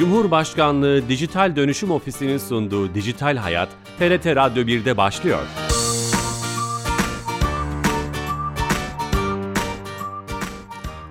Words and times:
Cumhurbaşkanlığı 0.00 1.08
Dijital 1.08 1.56
Dönüşüm 1.56 1.90
Ofisi'nin 1.90 2.38
sunduğu 2.38 2.94
Dijital 2.94 3.36
Hayat, 3.36 3.68
TRT 3.98 4.26
Radyo 4.26 4.62
1'de 4.62 4.96
başlıyor. 4.96 5.38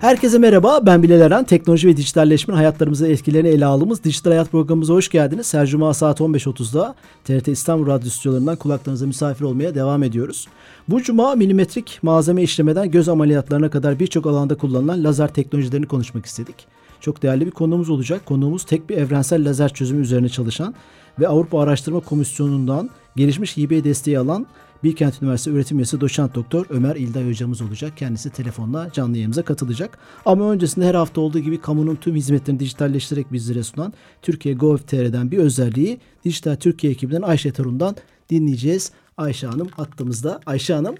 Herkese 0.00 0.38
merhaba, 0.38 0.86
ben 0.86 1.02
Bilal 1.02 1.20
Eren. 1.20 1.44
Teknoloji 1.44 1.88
ve 1.88 1.96
dijitalleşmenin 1.96 2.58
hayatlarımıza 2.58 3.08
etkilerini 3.08 3.48
ele 3.48 3.66
aldığımız 3.66 4.04
Dijital 4.04 4.30
Hayat 4.30 4.50
programımıza 4.50 4.94
hoş 4.94 5.08
geldiniz. 5.08 5.54
Her 5.54 5.66
cuma 5.66 5.94
saat 5.94 6.20
15.30'da 6.20 6.94
TRT 7.24 7.48
İstanbul 7.48 7.86
Radyo 7.86 8.10
stüdyolarından 8.10 8.56
kulaklarınıza 8.56 9.06
misafir 9.06 9.44
olmaya 9.44 9.74
devam 9.74 10.02
ediyoruz. 10.02 10.48
Bu 10.88 11.02
cuma 11.02 11.34
milimetrik 11.34 11.98
malzeme 12.02 12.42
işlemeden 12.42 12.90
göz 12.90 13.08
ameliyatlarına 13.08 13.70
kadar 13.70 13.98
birçok 14.00 14.26
alanda 14.26 14.54
kullanılan 14.54 15.04
lazer 15.04 15.34
teknolojilerini 15.34 15.86
konuşmak 15.86 16.26
istedik. 16.26 16.79
Çok 17.00 17.22
değerli 17.22 17.46
bir 17.46 17.50
konuğumuz 17.50 17.90
olacak. 17.90 18.26
Konuğumuz 18.26 18.64
tek 18.64 18.90
bir 18.90 18.96
evrensel 18.96 19.48
lazer 19.48 19.68
çözümü 19.68 20.02
üzerine 20.02 20.28
çalışan 20.28 20.74
ve 21.20 21.28
Avrupa 21.28 21.60
Araştırma 21.60 22.00
Komisyonu'ndan 22.00 22.90
gelişmiş 23.16 23.56
hibe 23.56 23.84
desteği 23.84 24.18
alan 24.18 24.46
Bilkent 24.84 25.22
Üniversitesi 25.22 25.56
öğretim 25.56 25.78
üyesi 25.78 26.00
doçent 26.00 26.34
doktor 26.34 26.66
Ömer 26.70 26.96
İlday 26.96 27.28
hocamız 27.28 27.62
olacak. 27.62 27.92
Kendisi 27.96 28.30
telefonla 28.30 28.92
canlı 28.92 29.16
yayınımıza 29.16 29.42
katılacak. 29.42 29.98
Ama 30.24 30.52
öncesinde 30.52 30.86
her 30.86 30.94
hafta 30.94 31.20
olduğu 31.20 31.38
gibi 31.38 31.60
kamunun 31.60 31.96
tüm 31.96 32.14
hizmetlerini 32.14 32.60
dijitalleştirerek 32.60 33.32
bizlere 33.32 33.62
sunan 33.62 33.92
Türkiye 34.22 34.54
Gov.tr'den 34.54 35.30
bir 35.30 35.38
özelliği 35.38 35.98
Dijital 36.24 36.56
Türkiye 36.56 36.92
ekibinden 36.92 37.22
Ayşe 37.22 37.52
Tarun'dan 37.52 37.96
dinleyeceğiz. 38.30 38.92
Ayşe 39.16 39.46
Hanım 39.46 39.68
hattımızda. 39.76 40.40
Ayşe 40.46 40.74
Hanım. 40.74 40.94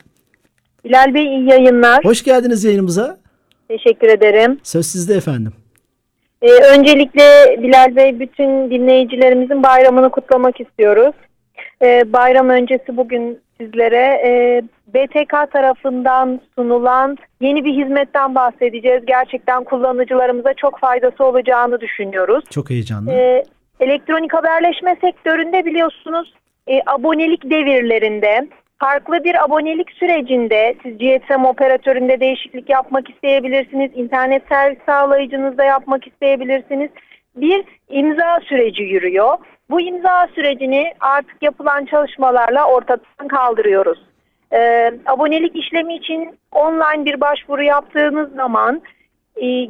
Bilal 0.84 1.14
Bey 1.14 1.24
iyi 1.24 1.48
yayınlar. 1.48 2.04
Hoş 2.04 2.24
geldiniz 2.24 2.64
yayınımıza. 2.64 3.18
Teşekkür 3.68 4.08
ederim. 4.08 4.58
Söz 4.62 4.86
sizde 4.86 5.14
efendim. 5.14 5.52
Ee, 6.42 6.52
öncelikle 6.52 7.56
Bilal 7.62 7.96
Bey 7.96 8.20
bütün 8.20 8.70
dinleyicilerimizin 8.70 9.62
bayramını 9.62 10.10
kutlamak 10.10 10.60
istiyoruz. 10.60 11.14
Ee, 11.82 12.12
bayram 12.12 12.48
öncesi 12.48 12.96
bugün 12.96 13.40
sizlere 13.60 14.20
e, 14.24 14.62
BTK 14.94 15.52
tarafından 15.52 16.40
sunulan 16.54 17.18
yeni 17.40 17.64
bir 17.64 17.72
hizmetten 17.72 18.34
bahsedeceğiz. 18.34 19.06
Gerçekten 19.06 19.64
kullanıcılarımıza 19.64 20.54
çok 20.54 20.78
faydası 20.78 21.24
olacağını 21.24 21.80
düşünüyoruz. 21.80 22.44
Çok 22.50 22.70
heyecanlı. 22.70 23.12
Ee, 23.12 23.44
elektronik 23.80 24.34
haberleşme 24.34 24.96
sektöründe 25.00 25.64
biliyorsunuz 25.64 26.34
e, 26.66 26.80
abonelik 26.86 27.50
devirlerinde 27.50 28.48
farklı 28.80 29.24
bir 29.24 29.44
abonelik 29.44 29.92
sürecinde 29.92 30.74
siz 30.82 30.98
GSM 30.98 31.44
operatöründe 31.44 32.20
değişiklik 32.20 32.70
yapmak 32.70 33.10
isteyebilirsiniz. 33.10 33.90
internet 33.94 34.42
servis 34.48 34.78
sağlayıcınızda 34.86 35.64
yapmak 35.64 36.06
isteyebilirsiniz. 36.06 36.90
Bir 37.36 37.64
imza 37.88 38.40
süreci 38.44 38.82
yürüyor. 38.82 39.38
Bu 39.70 39.80
imza 39.80 40.28
sürecini 40.34 40.94
artık 41.00 41.42
yapılan 41.42 41.84
çalışmalarla 41.84 42.64
ortadan 42.64 43.28
kaldırıyoruz. 43.28 43.98
Ee, 44.52 44.92
abonelik 45.06 45.56
işlemi 45.56 45.94
için 45.94 46.38
online 46.52 47.04
bir 47.04 47.20
başvuru 47.20 47.62
yaptığınız 47.62 48.34
zaman 48.34 48.82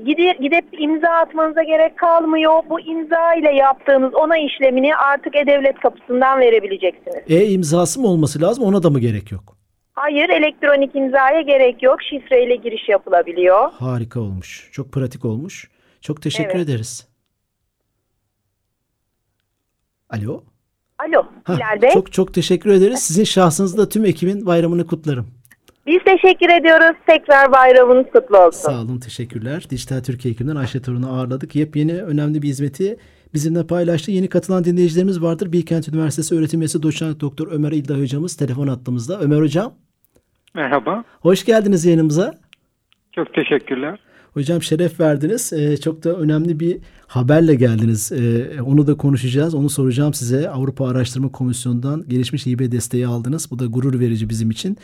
gidip, 0.06 0.40
gidip 0.40 0.64
imza 0.72 1.08
atmanıza 1.08 1.62
gerek 1.62 1.98
kalmıyor. 1.98 2.62
Bu 2.70 2.80
imza 2.80 3.34
ile 3.34 3.50
yaptığınız 3.50 4.14
onay 4.14 4.46
işlemini 4.46 4.96
artık 4.96 5.36
E-Devlet 5.36 5.80
kapısından 5.80 6.40
verebileceksiniz. 6.40 7.24
E-imzası 7.28 8.00
mı 8.00 8.06
olması 8.06 8.40
lazım 8.40 8.64
ona 8.64 8.82
da 8.82 8.90
mı 8.90 9.00
gerek 9.00 9.32
yok? 9.32 9.56
Hayır 9.92 10.28
elektronik 10.28 10.94
imzaya 10.94 11.40
gerek 11.40 11.82
yok. 11.82 12.02
Şifreyle 12.02 12.56
giriş 12.56 12.88
yapılabiliyor. 12.88 13.72
Harika 13.72 14.20
olmuş. 14.20 14.68
Çok 14.72 14.92
pratik 14.92 15.24
olmuş. 15.24 15.70
Çok 16.00 16.22
teşekkür 16.22 16.56
evet. 16.56 16.68
ederiz. 16.68 17.08
Alo. 20.10 20.42
Alo 20.98 21.24
Bilal 21.48 21.82
Bey. 21.82 21.90
Çok 21.90 22.12
çok 22.12 22.34
teşekkür 22.34 22.70
ederiz. 22.70 22.98
Sizin 22.98 23.24
şahsınızda 23.24 23.88
tüm 23.88 24.04
ekibin 24.04 24.46
bayramını 24.46 24.86
kutlarım. 24.86 25.39
Biz 25.90 26.04
teşekkür 26.04 26.48
ediyoruz. 26.48 26.96
Tekrar 27.06 27.52
bayramınız 27.52 28.06
kutlu 28.12 28.38
olsun. 28.38 28.70
Sağ 28.70 28.80
olun, 28.82 28.98
teşekkürler. 28.98 29.66
Dijital 29.70 30.00
Türkiye 30.00 30.32
ekibinden 30.34 30.56
Ayşe 30.56 30.82
Torun'u 30.82 31.12
ağırladık. 31.12 31.56
Yepyeni 31.56 32.02
önemli 32.02 32.42
bir 32.42 32.48
hizmeti 32.48 32.96
bizimle 33.34 33.66
paylaştı. 33.66 34.10
Yeni 34.10 34.28
katılan 34.28 34.64
dinleyicilerimiz 34.64 35.22
vardır. 35.22 35.52
Bilkent 35.52 35.88
Üniversitesi 35.88 36.34
öğretim 36.34 36.60
üyesi 36.60 36.82
doçent 36.82 37.20
doktor 37.20 37.52
Ömer 37.52 37.72
İlda 37.72 37.94
hocamız 37.94 38.36
telefon 38.36 38.68
attığımızda. 38.68 39.20
Ömer 39.20 39.40
hocam. 39.40 39.74
Merhaba. 40.54 41.04
Hoş 41.20 41.44
geldiniz 41.44 41.84
yayınımıza. 41.84 42.34
Çok 43.12 43.34
teşekkürler. 43.34 44.00
Hocam 44.34 44.62
şeref 44.62 45.00
verdiniz. 45.00 45.52
Ee, 45.52 45.76
çok 45.76 46.04
da 46.04 46.16
önemli 46.16 46.60
bir 46.60 46.78
haberle 47.06 47.54
geldiniz. 47.54 48.12
Ee, 48.12 48.62
onu 48.62 48.86
da 48.86 48.96
konuşacağız. 48.96 49.54
Onu 49.54 49.70
soracağım 49.70 50.14
size. 50.14 50.50
Avrupa 50.50 50.88
Araştırma 50.88 51.32
Komisyonu'ndan 51.32 52.04
gelişmiş 52.08 52.46
hibe 52.46 52.72
desteği 52.72 53.06
aldınız. 53.06 53.50
Bu 53.50 53.58
da 53.58 53.66
gurur 53.66 54.00
verici 54.00 54.28
bizim 54.28 54.50
için. 54.50 54.76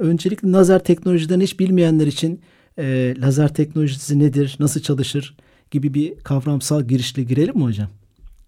Öncelikle 0.00 0.52
lazer 0.52 0.84
teknolojiden 0.84 1.40
hiç 1.40 1.60
bilmeyenler 1.60 2.06
için 2.06 2.40
e, 2.78 3.14
lazer 3.20 3.54
teknolojisi 3.54 4.18
nedir, 4.18 4.56
nasıl 4.60 4.80
çalışır 4.80 5.36
gibi 5.70 5.94
bir 5.94 6.18
kavramsal 6.24 6.82
girişle 6.82 7.22
girelim 7.22 7.56
mi 7.56 7.62
hocam? 7.62 7.88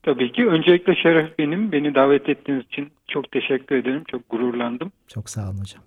Tabii 0.03 0.33
ki. 0.33 0.47
Öncelikle 0.47 0.95
şeref 0.95 1.39
benim. 1.39 1.73
Beni 1.73 1.95
davet 1.95 2.29
ettiğiniz 2.29 2.65
için 2.65 2.91
çok 3.09 3.33
teşekkür 3.33 3.77
ederim. 3.77 4.03
Çok 4.11 4.29
gururlandım. 4.31 4.93
Çok 5.09 5.31
sağ 5.31 5.51
olun 5.51 5.59
hocam. 5.59 5.83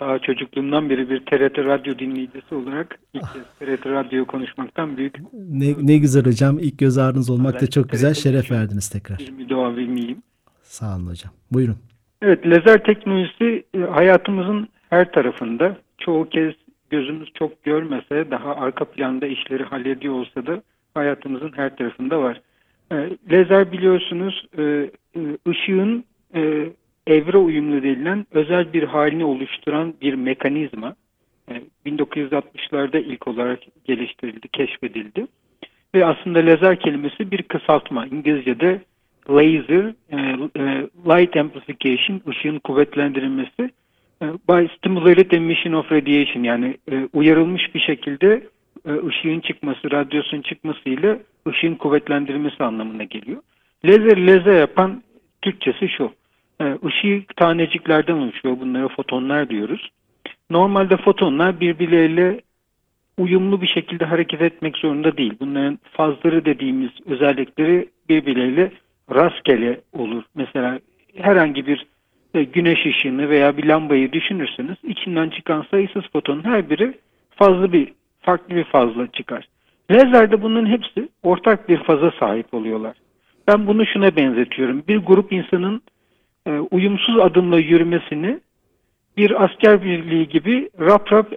Daha 0.00 0.18
çocukluğumdan 0.18 0.90
beri 0.90 1.10
bir 1.10 1.20
TRT 1.20 1.58
Radyo 1.58 1.98
dinleyicisi 1.98 2.54
olarak 2.54 2.98
ilk 3.14 3.22
kez 3.22 3.42
TRT 3.58 3.86
Radyo 3.86 4.26
konuşmaktan 4.26 4.96
büyük. 4.96 5.16
Ne, 5.32 5.74
ne 5.80 5.98
güzel 5.98 6.24
hocam. 6.26 6.58
İlk 6.58 6.78
göz 6.78 6.98
ağrınız 6.98 7.30
olmak 7.30 7.60
da 7.60 7.70
çok 7.70 7.90
güzel. 7.90 8.14
Şeref 8.14 8.50
verdiniz 8.50 8.88
tekrar. 8.88 9.18
Bir 9.18 9.30
müdavim 9.30 9.92
miyim? 9.92 10.22
Sağ 10.62 10.96
olun 10.96 11.06
hocam. 11.06 11.32
Buyurun. 11.50 11.76
Evet, 12.22 12.46
lazer 12.46 12.84
teknolojisi 12.84 13.64
e, 13.74 13.78
hayatımızın 13.78 14.68
her 14.90 15.12
tarafında. 15.12 15.76
Çoğu 15.98 16.28
kez 16.28 16.54
gözümüz 16.90 17.32
çok 17.34 17.64
görmese, 17.64 18.30
daha 18.30 18.56
arka 18.56 18.84
planda 18.84 19.26
işleri 19.26 19.62
hallediyor 19.62 20.14
olsa 20.14 20.46
da 20.46 20.62
hayatımızın 20.94 21.52
her 21.56 21.76
tarafında 21.76 22.22
var. 22.22 22.40
E, 22.92 22.96
lazer 23.30 23.72
biliyorsunuz 23.72 24.46
e, 24.58 24.90
ışığın 25.48 26.04
evre 27.06 27.38
uyumlu 27.38 27.82
denilen 27.82 28.26
özel 28.30 28.72
bir 28.72 28.82
halini 28.82 29.24
oluşturan 29.24 29.94
bir 30.00 30.14
mekanizma. 30.14 30.94
1960'larda 31.86 32.98
ilk 32.98 33.28
olarak 33.28 33.60
geliştirildi, 33.84 34.48
keşfedildi. 34.48 35.26
Ve 35.94 36.06
aslında 36.06 36.38
lazer 36.38 36.80
kelimesi 36.80 37.30
bir 37.30 37.42
kısaltma. 37.42 38.06
İngilizce'de 38.06 38.80
laser, 39.30 39.94
e, 40.10 40.16
e, 40.56 40.88
light 41.06 41.36
amplification, 41.36 42.20
ışığın 42.28 42.58
kuvvetlendirilmesi 42.58 43.70
e, 44.22 44.26
by 44.26 44.66
stimulated 44.76 45.30
emission 45.30 45.72
of 45.72 45.92
radiation 45.92 46.42
yani 46.42 46.76
e, 46.92 47.08
uyarılmış 47.12 47.74
bir 47.74 47.80
şekilde 47.80 48.46
e, 48.88 49.06
ışığın 49.06 49.40
çıkması, 49.40 49.90
radyasyonun 49.90 50.42
çıkmasıyla 50.42 51.18
ışığın 51.48 51.74
kuvvetlendirilmesi 51.74 52.64
anlamına 52.64 53.04
geliyor. 53.04 53.42
Lazer 53.84 54.26
lazer 54.26 54.60
yapan 54.60 55.02
Türkçesi 55.42 55.88
şu. 55.88 56.12
E, 56.60 56.64
ışık 56.86 57.36
taneciklerden 57.36 58.16
oluşuyor. 58.16 58.60
Bunlara 58.60 58.88
fotonlar 58.88 59.48
diyoruz. 59.48 59.90
Normalde 60.50 60.96
fotonlar 60.96 61.60
birbirleriyle 61.60 62.40
uyumlu 63.18 63.60
bir 63.62 63.66
şekilde 63.66 64.04
hareket 64.04 64.42
etmek 64.42 64.76
zorunda 64.76 65.16
değil. 65.16 65.34
Bunların 65.40 65.78
fazları 65.92 66.44
dediğimiz 66.44 66.90
özellikleri 67.06 67.88
birbirleriyle 68.08 68.72
rastgele 69.14 69.80
olur. 69.92 70.24
Mesela 70.34 70.78
herhangi 71.16 71.66
bir 71.66 71.86
e, 72.34 72.44
güneş 72.44 72.86
ışığını 72.86 73.28
veya 73.28 73.56
bir 73.56 73.64
lambayı 73.64 74.12
düşünürseniz 74.12 74.76
içinden 74.84 75.30
çıkan 75.30 75.66
sayısız 75.70 76.02
fotonun 76.12 76.44
her 76.44 76.70
biri 76.70 76.94
fazla 77.30 77.72
bir 77.72 77.92
farklı 78.20 78.56
bir 78.56 78.64
fazla 78.64 79.06
çıkar. 79.06 79.48
Lazerde 79.90 80.42
bunun 80.42 80.66
hepsi 80.66 81.08
ortak 81.22 81.68
bir 81.68 81.76
faza 81.76 82.10
sahip 82.10 82.54
oluyorlar. 82.54 82.96
Ben 83.48 83.66
bunu 83.66 83.86
şuna 83.86 84.16
benzetiyorum. 84.16 84.82
Bir 84.88 84.98
grup 84.98 85.32
insanın 85.32 85.82
e, 86.46 86.50
uyumsuz 86.50 87.18
adımla 87.18 87.58
yürümesini 87.58 88.40
bir 89.16 89.44
asker 89.44 89.82
birliği 89.82 90.28
gibi 90.28 90.70
rap 90.80 91.12
rap 91.12 91.32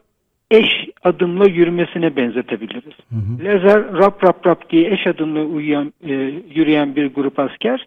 eş 0.51 0.89
adımla 1.03 1.45
yürümesine 1.45 2.15
benzetebiliriz. 2.15 2.93
Hı 3.09 3.15
hı. 3.15 3.45
Lazer 3.45 3.93
rap 3.93 4.23
rap 4.23 4.47
rap 4.47 4.69
diye 4.69 4.91
eş 4.91 5.07
adımla 5.07 5.41
uyuyan, 5.41 5.93
e, 6.03 6.13
yürüyen 6.55 6.95
bir 6.95 7.13
grup 7.13 7.39
asker 7.39 7.85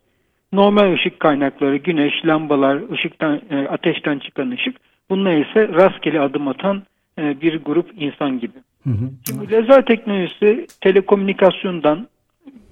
normal 0.52 0.92
ışık 0.92 1.20
kaynakları, 1.20 1.76
güneş, 1.76 2.26
lambalar, 2.26 2.90
ışıktan, 2.92 3.40
e, 3.50 3.56
ateşten 3.56 4.18
çıkan 4.18 4.50
ışık 4.50 4.76
bunlar 5.10 5.36
ise 5.36 5.68
rastgele 5.68 6.20
adım 6.20 6.48
atan 6.48 6.82
e, 7.18 7.40
bir 7.40 7.62
grup 7.64 7.90
insan 7.96 8.38
gibi. 8.38 8.58
Hı 8.84 8.90
hı. 8.90 9.10
Şimdi 9.26 9.52
lazer 9.52 9.84
teknolojisi 9.86 10.66
telekomünikasyondan 10.80 12.08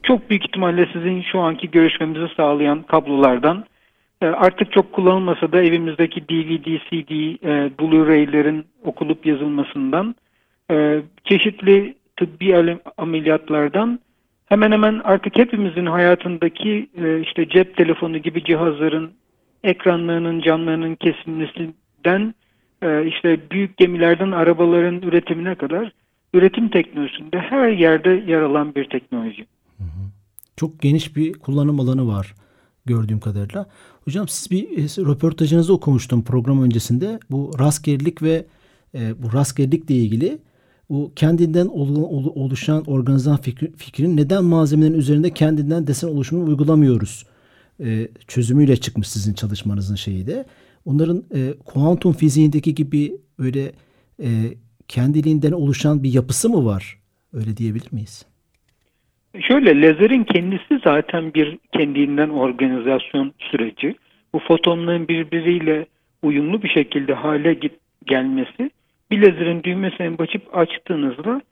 çok 0.02 0.30
büyük 0.30 0.44
ihtimalle 0.44 0.88
sizin 0.92 1.22
şu 1.22 1.40
anki 1.40 1.70
görüşmemizi 1.70 2.34
sağlayan 2.36 2.82
kablolardan 2.82 3.64
artık 4.26 4.72
çok 4.72 4.92
kullanılmasa 4.92 5.52
da 5.52 5.62
evimizdeki 5.62 6.28
DVD, 6.28 6.64
CD, 6.64 7.10
e, 7.44 7.70
Blu-ray'lerin 7.78 8.64
okulup 8.84 9.26
yazılmasından 9.26 10.14
e, 10.70 11.02
çeşitli 11.24 11.94
tıbbi 12.16 12.78
ameliyatlardan 12.98 14.00
hemen 14.46 14.72
hemen 14.72 15.00
artık 15.04 15.36
hepimizin 15.36 15.86
hayatındaki 15.86 16.88
e, 17.02 17.20
işte 17.20 17.48
cep 17.48 17.76
telefonu 17.76 18.18
gibi 18.18 18.44
cihazların 18.44 19.10
ekranlarının 19.64 20.40
camlarının 20.40 20.94
kesilmesinden 20.94 22.34
e, 22.82 23.06
işte 23.06 23.40
büyük 23.50 23.76
gemilerden 23.76 24.30
arabaların 24.30 25.02
üretimine 25.02 25.54
kadar 25.54 25.92
üretim 26.34 26.68
teknolojisinde 26.68 27.38
her 27.38 27.68
yerde 27.68 28.10
yer 28.26 28.40
alan 28.40 28.74
bir 28.74 28.84
teknoloji. 28.84 29.46
Çok 30.56 30.80
geniş 30.80 31.16
bir 31.16 31.32
kullanım 31.32 31.80
alanı 31.80 32.08
var 32.08 32.34
gördüğüm 32.86 33.20
kadarıyla. 33.20 33.66
Hocam 34.04 34.28
siz 34.28 34.50
bir 34.50 34.78
e, 34.78 34.82
röportajınızı 34.82 35.72
okumuştum 35.72 36.24
program 36.24 36.62
öncesinde. 36.62 37.20
Bu 37.30 37.50
rastgelelik 37.58 38.22
ve 38.22 38.46
e, 38.94 39.22
bu 39.22 39.32
rastgelelikle 39.32 39.94
ilgili 39.94 40.38
bu 40.90 41.12
kendinden 41.16 41.66
oluşan 41.66 42.84
organizan 42.84 43.36
fikri, 43.36 43.72
fikrin 43.76 44.16
neden 44.16 44.44
malzemelerin 44.44 44.98
üzerinde 44.98 45.34
kendinden 45.34 45.86
desen 45.86 46.08
oluşumunu 46.08 46.48
uygulamıyoruz 46.48 47.24
e, 47.80 48.08
çözümüyle 48.28 48.76
çıkmış 48.76 49.08
sizin 49.08 49.34
çalışmanızın 49.34 49.94
şeyi 49.94 50.26
de. 50.26 50.46
Onların 50.84 51.24
e, 51.34 51.54
kuantum 51.64 52.12
fiziğindeki 52.12 52.74
gibi 52.74 53.16
öyle 53.38 53.72
e, 54.22 54.54
kendiliğinden 54.88 55.52
oluşan 55.52 56.02
bir 56.02 56.12
yapısı 56.12 56.50
mı 56.50 56.64
var? 56.64 57.00
Öyle 57.32 57.56
diyebilir 57.56 57.88
miyiz? 57.92 58.24
Şöyle 59.40 59.80
lazerin 59.80 60.24
kendisi 60.24 60.78
zaten 60.84 61.34
bir 61.34 61.58
kendinden 61.72 62.28
organizasyon 62.28 63.32
süreci. 63.38 63.94
Bu 64.34 64.38
fotonların 64.38 65.08
birbiriyle 65.08 65.86
uyumlu 66.22 66.62
bir 66.62 66.68
şekilde 66.68 67.14
hale 67.14 67.56
gelmesi 68.06 68.70
bir 69.10 69.22
lazerin 69.22 69.62
düğmesini 69.62 70.18
basıp 70.18 70.58
açtığınızda 70.58 71.42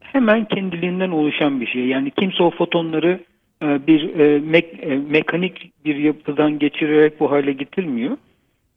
hemen 0.00 0.44
kendiliğinden 0.44 1.10
oluşan 1.10 1.60
bir 1.60 1.66
şey. 1.66 1.86
Yani 1.86 2.10
kimse 2.10 2.42
o 2.42 2.50
fotonları 2.50 3.20
e, 3.62 3.86
bir 3.86 4.18
e, 4.18 4.34
e, 4.80 4.96
mekanik 4.96 5.72
bir 5.84 5.96
yapıdan 5.96 6.58
geçirerek 6.58 7.20
bu 7.20 7.30
hale 7.30 7.52
getirmiyor. 7.52 8.16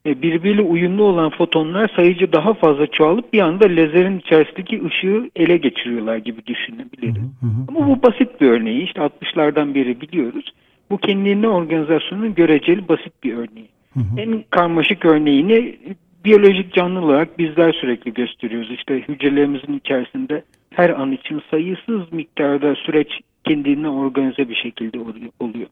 Birbiriyle 0.06 0.62
uyumlu 0.62 1.02
olan 1.02 1.30
fotonlar 1.30 1.90
sayıcı 1.96 2.32
daha 2.32 2.54
fazla 2.54 2.86
çoğalıp 2.86 3.32
bir 3.32 3.40
anda 3.40 3.64
lazerin 3.64 4.18
içerisindeki 4.18 4.84
ışığı 4.84 5.30
ele 5.36 5.56
geçiriyorlar 5.56 6.16
gibi 6.16 6.46
düşünebiliriz. 6.46 7.16
Hı 7.16 7.46
hı 7.46 7.50
hı. 7.50 7.64
Ama 7.68 7.88
bu 7.88 8.02
basit 8.02 8.40
bir 8.40 8.50
örneği. 8.50 8.84
İşte 8.84 9.00
60'lardan 9.00 9.74
beri 9.74 10.00
biliyoruz. 10.00 10.52
Bu 10.90 10.98
kendiliğinden 10.98 11.48
organizasyonun 11.48 12.34
göreceli 12.34 12.88
basit 12.88 13.24
bir 13.24 13.34
örneği. 13.34 13.68
Hı 13.94 14.00
hı. 14.00 14.20
En 14.20 14.44
karmaşık 14.50 15.04
örneğini 15.04 15.76
biyolojik 16.24 16.74
canlı 16.74 17.00
olarak 17.00 17.38
bizler 17.38 17.72
sürekli 17.72 18.14
gösteriyoruz. 18.14 18.70
İşte 18.70 18.94
hücrelerimizin 19.08 19.78
içerisinde 19.78 20.42
her 20.70 20.90
an 20.90 21.12
için 21.12 21.42
sayısız 21.50 22.12
miktarda 22.12 22.74
süreç 22.74 23.08
kendine 23.44 23.88
organize 23.88 24.48
bir 24.48 24.54
şekilde 24.54 24.98
oluyor. 25.40 25.66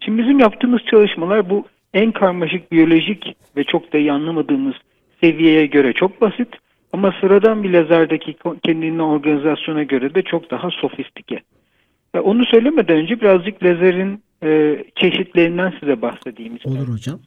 Şimdi 0.00 0.22
bizim 0.22 0.38
yaptığımız 0.38 0.80
çalışmalar 0.90 1.50
bu 1.50 1.66
en 1.94 2.12
karmaşık 2.12 2.72
biyolojik 2.72 3.36
ve 3.56 3.64
çok 3.64 3.92
da 3.92 3.98
iyi 3.98 4.12
anlamadığımız 4.12 4.74
seviyeye 5.20 5.66
göre 5.66 5.92
çok 5.92 6.20
basit 6.20 6.48
ama 6.92 7.14
sıradan 7.20 7.62
bir 7.62 7.70
lazerdeki 7.70 8.36
kendine 8.62 9.02
organizasyona 9.02 9.82
göre 9.82 10.14
de 10.14 10.22
çok 10.22 10.50
daha 10.50 10.70
sofistike. 10.70 11.42
Ve 12.14 12.20
onu 12.20 12.44
söylemeden 12.44 12.96
önce 12.96 13.20
birazcık 13.20 13.64
lazerin 13.64 14.22
e, 14.44 14.78
çeşitlerinden 14.96 15.72
size 15.80 16.02
bahsedeyim. 16.02 16.58
Olur 16.64 16.88
hocam. 16.88 17.20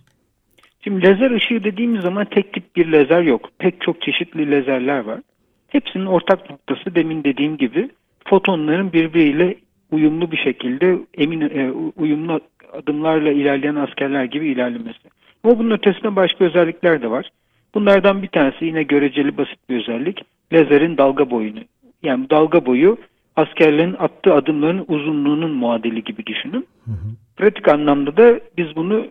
Şimdi 0.83 1.07
lazer 1.07 1.31
ışığı 1.31 1.63
dediğimiz 1.63 2.01
zaman 2.01 2.25
tek 2.25 2.53
tip 2.53 2.75
bir 2.75 2.87
lazer 2.87 3.21
yok. 3.21 3.49
Pek 3.59 3.81
çok 3.81 4.01
çeşitli 4.01 4.51
lazerler 4.51 4.99
var. 4.99 5.19
Hepsinin 5.67 6.05
ortak 6.05 6.49
noktası 6.49 6.95
demin 6.95 7.23
dediğim 7.23 7.57
gibi 7.57 7.89
fotonların 8.27 8.93
birbiriyle 8.93 9.55
uyumlu 9.91 10.31
bir 10.31 10.37
şekilde 10.37 10.97
emin 11.17 11.41
e, 11.41 11.71
uyumlu 11.95 12.39
adımlarla 12.73 13.31
ilerleyen 13.31 13.75
askerler 13.75 14.23
gibi 14.23 14.47
ilerlemesi. 14.47 15.09
Ama 15.43 15.59
bunun 15.59 15.71
ötesinde 15.71 16.15
başka 16.15 16.45
özellikler 16.45 17.01
de 17.01 17.09
var. 17.09 17.29
Bunlardan 17.75 18.21
bir 18.21 18.27
tanesi 18.27 18.65
yine 18.65 18.83
göreceli 18.83 19.37
basit 19.37 19.69
bir 19.69 19.79
özellik. 19.79 20.21
Lazerin 20.53 20.97
dalga 20.97 21.29
boyunu. 21.29 21.59
Yani 22.03 22.29
dalga 22.29 22.65
boyu 22.65 22.97
askerlerin 23.35 23.95
attığı 23.99 24.33
adımların 24.33 24.85
uzunluğunun 24.87 25.51
muadili 25.51 26.03
gibi 26.03 26.25
düşünün. 26.25 26.67
Hı 26.85 26.91
hı. 26.91 27.07
Pratik 27.37 27.67
anlamda 27.67 28.17
da 28.17 28.39
biz 28.57 28.75
bunu 28.75 29.05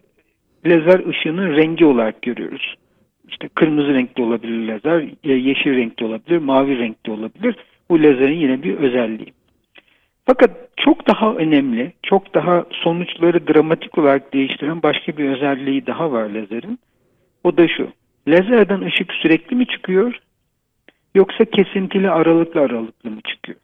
lazer 0.67 1.07
ışığının 1.09 1.57
rengi 1.57 1.85
olarak 1.85 2.23
görüyoruz. 2.23 2.75
İşte 3.29 3.49
kırmızı 3.49 3.95
renkli 3.95 4.23
olabilir 4.23 4.69
lazer, 4.69 5.09
yeşil 5.25 5.77
renkli 5.77 6.07
olabilir, 6.07 6.39
mavi 6.39 6.79
renkli 6.79 7.13
olabilir. 7.13 7.57
Bu 7.91 8.03
lazerin 8.03 8.41
yine 8.41 8.63
bir 8.63 8.75
özelliği. 8.75 9.33
Fakat 10.27 10.51
çok 10.77 11.09
daha 11.09 11.35
önemli, 11.35 11.93
çok 12.03 12.35
daha 12.35 12.65
sonuçları 12.71 13.47
dramatik 13.47 13.99
olarak 13.99 14.35
değiştiren 14.35 14.83
başka 14.83 15.17
bir 15.17 15.29
özelliği 15.29 15.87
daha 15.87 16.13
var 16.13 16.31
lazerin. 16.31 16.79
O 17.45 17.57
da 17.57 17.69
şu. 17.69 17.89
Lazerden 18.29 18.81
ışık 18.81 19.13
sürekli 19.13 19.57
mi 19.57 19.67
çıkıyor 19.67 20.21
yoksa 21.15 21.45
kesintili 21.45 22.11
aralıklı 22.11 22.61
aralıklı 22.61 23.11
mı 23.11 23.21
çıkıyor? 23.21 23.59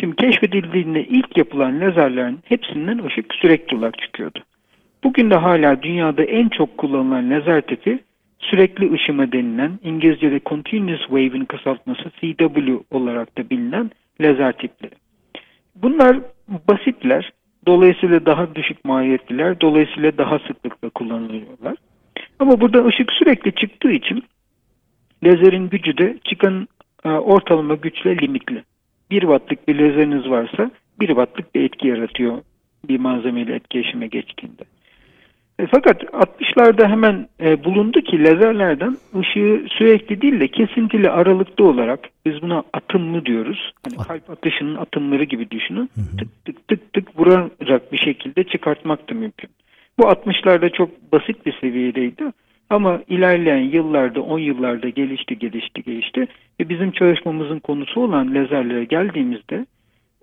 Şimdi 0.00 0.16
keşfedildiğinde 0.16 1.04
ilk 1.04 1.36
yapılan 1.36 1.80
lazerlerin 1.80 2.40
hepsinden 2.44 3.04
ışık 3.04 3.34
sürekli 3.34 3.76
olarak 3.76 3.98
çıkıyordu. 3.98 4.38
Bugün 5.04 5.30
de 5.30 5.34
hala 5.34 5.82
dünyada 5.82 6.24
en 6.24 6.48
çok 6.48 6.78
kullanılan 6.78 7.30
lazer 7.30 7.60
tipi 7.60 7.98
sürekli 8.38 8.92
ışıma 8.92 9.32
denilen 9.32 9.78
İngilizce'de 9.82 10.40
Continuous 10.46 11.00
Wave'in 11.00 11.44
kısaltması 11.44 12.10
CW 12.20 12.78
olarak 12.90 13.38
da 13.38 13.50
bilinen 13.50 13.90
lazer 14.20 14.52
tipleri. 14.52 15.03
Bunlar 15.74 16.20
basitler, 16.68 17.32
dolayısıyla 17.66 18.26
daha 18.26 18.54
düşük 18.54 18.84
maliyetliler, 18.84 19.60
dolayısıyla 19.60 20.18
daha 20.18 20.38
sıklıkla 20.38 20.90
kullanılıyorlar. 20.90 21.76
Ama 22.38 22.60
burada 22.60 22.84
ışık 22.84 23.12
sürekli 23.12 23.54
çıktığı 23.54 23.90
için 23.90 24.24
lazerin 25.24 25.68
gücü 25.68 25.98
de 25.98 26.18
çıkan 26.24 26.68
e, 27.04 27.08
ortalama 27.08 27.74
güçle 27.74 28.18
limitli. 28.18 28.64
1 29.10 29.20
wattlık 29.20 29.68
bir 29.68 29.74
lazeriniz 29.74 30.30
varsa 30.30 30.70
1 31.00 31.06
wattlık 31.06 31.54
bir 31.54 31.64
etki 31.64 31.88
yaratıyor 31.88 32.38
bir 32.88 32.98
malzemeyle 32.98 33.54
etkileşime 33.54 34.06
geçtiğinde. 34.06 34.62
E, 35.58 35.66
fakat 35.66 36.02
60'larda 36.02 36.88
hemen 36.88 37.28
e, 37.40 37.64
bulundu 37.64 38.00
ki 38.00 38.24
lazerlerden 38.24 38.96
ışığı 39.18 39.66
sürekli 39.78 40.20
değil 40.20 40.40
de 40.40 40.48
kesintili 40.48 41.10
aralıklı 41.10 41.64
olarak 41.64 42.00
biz 42.26 42.42
buna 42.42 42.62
atımlı 42.72 43.26
diyoruz. 43.26 43.72
Hani 43.84 44.06
kalp 44.06 44.30
atışının 44.30 44.76
atımları 44.76 45.24
gibi 45.24 45.50
düşünün. 45.50 45.90
Hı 45.94 46.00
hı. 46.00 46.16
Tık 46.16 46.44
tık 46.44 46.68
tık 46.68 46.92
tık 46.92 47.18
vuracak 47.18 47.92
bir 47.92 47.98
şekilde 47.98 48.44
çıkartmak 48.44 49.10
da 49.10 49.14
mümkün. 49.14 49.50
Bu 49.98 50.02
60'larda 50.02 50.72
çok 50.72 51.12
basit 51.12 51.46
bir 51.46 51.58
seviyedeydi. 51.60 52.24
Ama 52.70 53.00
ilerleyen 53.08 53.62
yıllarda, 53.62 54.20
10 54.20 54.38
yıllarda 54.38 54.88
gelişti, 54.88 55.38
gelişti, 55.38 55.82
gelişti. 55.82 56.26
Ve 56.60 56.68
bizim 56.68 56.90
çalışmamızın 56.90 57.58
konusu 57.58 58.00
olan 58.00 58.34
lazerlere 58.34 58.84
geldiğimizde 58.84 59.66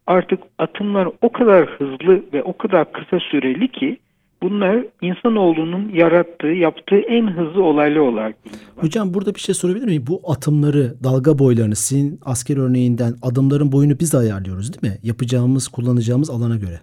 artık 0.08 0.40
atımlar 0.58 1.08
o 1.22 1.32
kadar 1.32 1.66
hızlı 1.66 2.24
ve 2.34 2.44
o 2.44 2.58
kadar 2.58 2.92
kısa 2.92 3.20
süreli 3.20 3.68
ki 3.68 3.98
Bunlar 4.44 4.86
insanoğlunun 5.02 5.90
yarattığı, 5.94 6.48
yaptığı 6.48 7.00
en 7.00 7.28
hızlı 7.28 7.64
olaylar 7.64 8.00
olarak. 8.00 8.36
Hocam 8.76 9.14
burada 9.14 9.36
bir 9.36 9.40
şey 9.40 9.56
sorabilir 9.56 9.86
miyim? 9.86 10.04
Bu 10.08 10.22
atımları, 10.32 10.94
dalga 11.04 11.40
boylarını 11.40 11.76
sizin 11.76 12.20
asker 12.26 12.58
örneğinden 12.58 13.14
adımların 13.22 13.72
boyunu 13.72 14.00
biz 14.00 14.16
ayarlıyoruz 14.16 14.74
değil 14.74 14.94
mi? 14.94 15.00
Yapacağımız, 15.04 15.68
kullanacağımız 15.68 16.30
alana 16.30 16.56
göre. 16.56 16.80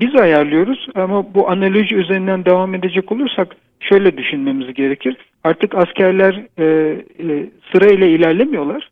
Biz 0.00 0.14
ayarlıyoruz 0.14 0.86
ama 0.94 1.34
bu 1.34 1.48
analoji 1.50 1.94
üzerinden 1.94 2.44
devam 2.44 2.74
edecek 2.74 3.12
olursak 3.12 3.56
şöyle 3.80 4.16
düşünmemiz 4.16 4.74
gerekir. 4.74 5.16
Artık 5.44 5.74
askerler 5.74 6.46
e, 6.58 6.64
e, 6.64 7.50
sırayla 7.72 8.06
ilerlemiyorlar. 8.06 8.90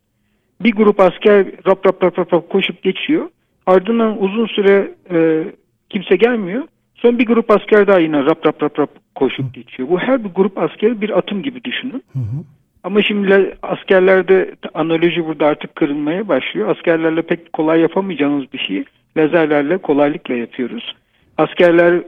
Bir 0.61 0.73
grup 0.73 1.01
asker 1.01 1.47
rap 1.67 1.87
rap 1.87 2.03
rap 2.05 2.19
rap, 2.19 2.33
rap 2.33 2.51
koşup 2.51 2.83
geçiyor. 2.83 3.29
Ardından 3.67 4.23
uzun 4.23 4.47
süre 4.47 4.95
e, 5.11 5.45
kimse 5.91 6.17
gelmiyor. 6.17 6.63
Son 6.95 7.19
bir 7.19 7.27
grup 7.27 7.51
asker 7.51 7.87
daha 7.87 7.99
yine 7.99 8.25
rap 8.25 8.47
rap 8.47 8.63
rap 8.63 8.79
rap 8.79 8.91
koşup 9.15 9.55
geçiyor. 9.55 9.89
Bu 9.89 9.99
her 9.99 10.25
bir 10.25 10.29
grup 10.29 10.59
asker 10.59 11.01
bir 11.01 11.19
atım 11.19 11.43
gibi 11.43 11.65
düşünün. 11.65 12.03
Hı 12.13 12.19
hı. 12.19 12.45
Ama 12.85 13.03
şimdi 13.03 13.57
askerlerde 13.63 14.55
analoji 14.75 15.27
burada 15.27 15.47
artık 15.47 15.77
kırılmaya 15.77 16.29
başlıyor. 16.29 16.69
Askerlerle 16.69 17.23
pek 17.23 17.53
kolay 17.53 17.81
yapamayacağınız 17.81 18.53
bir 18.53 18.59
şeyi 18.59 18.85
lazerlerle 19.17 19.79
kolaylıkla 19.79 20.35
yapıyoruz. 20.35 20.95
Askerler 21.39 22.03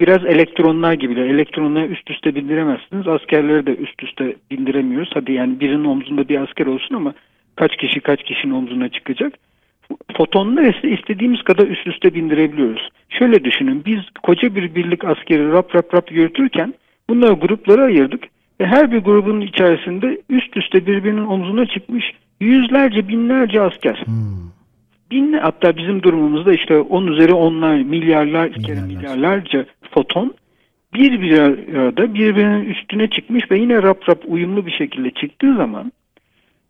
biraz 0.00 0.24
elektronlar 0.24 0.92
gibiler. 0.92 1.26
Elektronları 1.26 1.86
üst 1.86 2.10
üste 2.10 2.34
bindiremezsiniz. 2.34 3.08
Askerleri 3.08 3.66
de 3.66 3.76
üst 3.76 4.02
üste 4.02 4.36
bindiremiyoruz. 4.50 5.10
Hadi 5.14 5.32
yani 5.32 5.60
birinin 5.60 5.84
omzunda 5.84 6.28
bir 6.28 6.40
asker 6.40 6.66
olsun 6.66 6.94
ama 6.94 7.14
kaç 7.56 7.76
kişi 7.76 8.00
kaç 8.00 8.22
kişinin 8.22 8.54
omzuna 8.54 8.88
çıkacak 8.88 9.32
fotonları 10.16 10.68
ise 10.68 10.90
istediğimiz 10.90 11.42
kadar 11.42 11.66
üst 11.66 11.86
üste 11.86 12.14
bindirebiliyoruz. 12.14 12.88
Şöyle 13.08 13.44
düşünün 13.44 13.82
biz 13.86 14.00
koca 14.22 14.54
bir 14.54 14.74
birlik 14.74 15.04
askeri 15.04 15.52
rap 15.52 15.74
rap 15.74 15.94
rap 15.94 16.12
yürütürken 16.12 16.74
bunları 17.10 17.32
gruplara 17.32 17.84
ayırdık 17.84 18.24
ve 18.60 18.66
her 18.66 18.92
bir 18.92 18.98
grubun 18.98 19.40
içerisinde 19.40 20.20
üst 20.30 20.56
üste 20.56 20.86
birbirinin 20.86 21.26
omzuna 21.26 21.66
çıkmış 21.66 22.04
yüzlerce 22.40 23.08
binlerce 23.08 23.60
asker. 23.60 24.02
Hmm. 24.04 24.50
bin 25.10 25.32
hatta 25.32 25.76
bizim 25.76 26.02
durumumuzda 26.02 26.52
işte 26.52 26.78
10 26.78 27.06
üzeri 27.06 27.32
onlar 27.32 27.74
milyarlar 27.74 28.48
Milyarlar. 28.48 28.86
milyarlarca 28.86 29.66
foton 29.90 30.34
bir 30.94 31.20
bir 31.20 31.38
arada 31.38 32.14
birbirinin 32.14 32.64
üstüne 32.64 33.10
çıkmış 33.10 33.50
ve 33.50 33.58
yine 33.58 33.82
rap 33.82 34.08
rap 34.08 34.22
uyumlu 34.26 34.66
bir 34.66 34.72
şekilde 34.72 35.10
çıktığı 35.10 35.56
zaman 35.56 35.92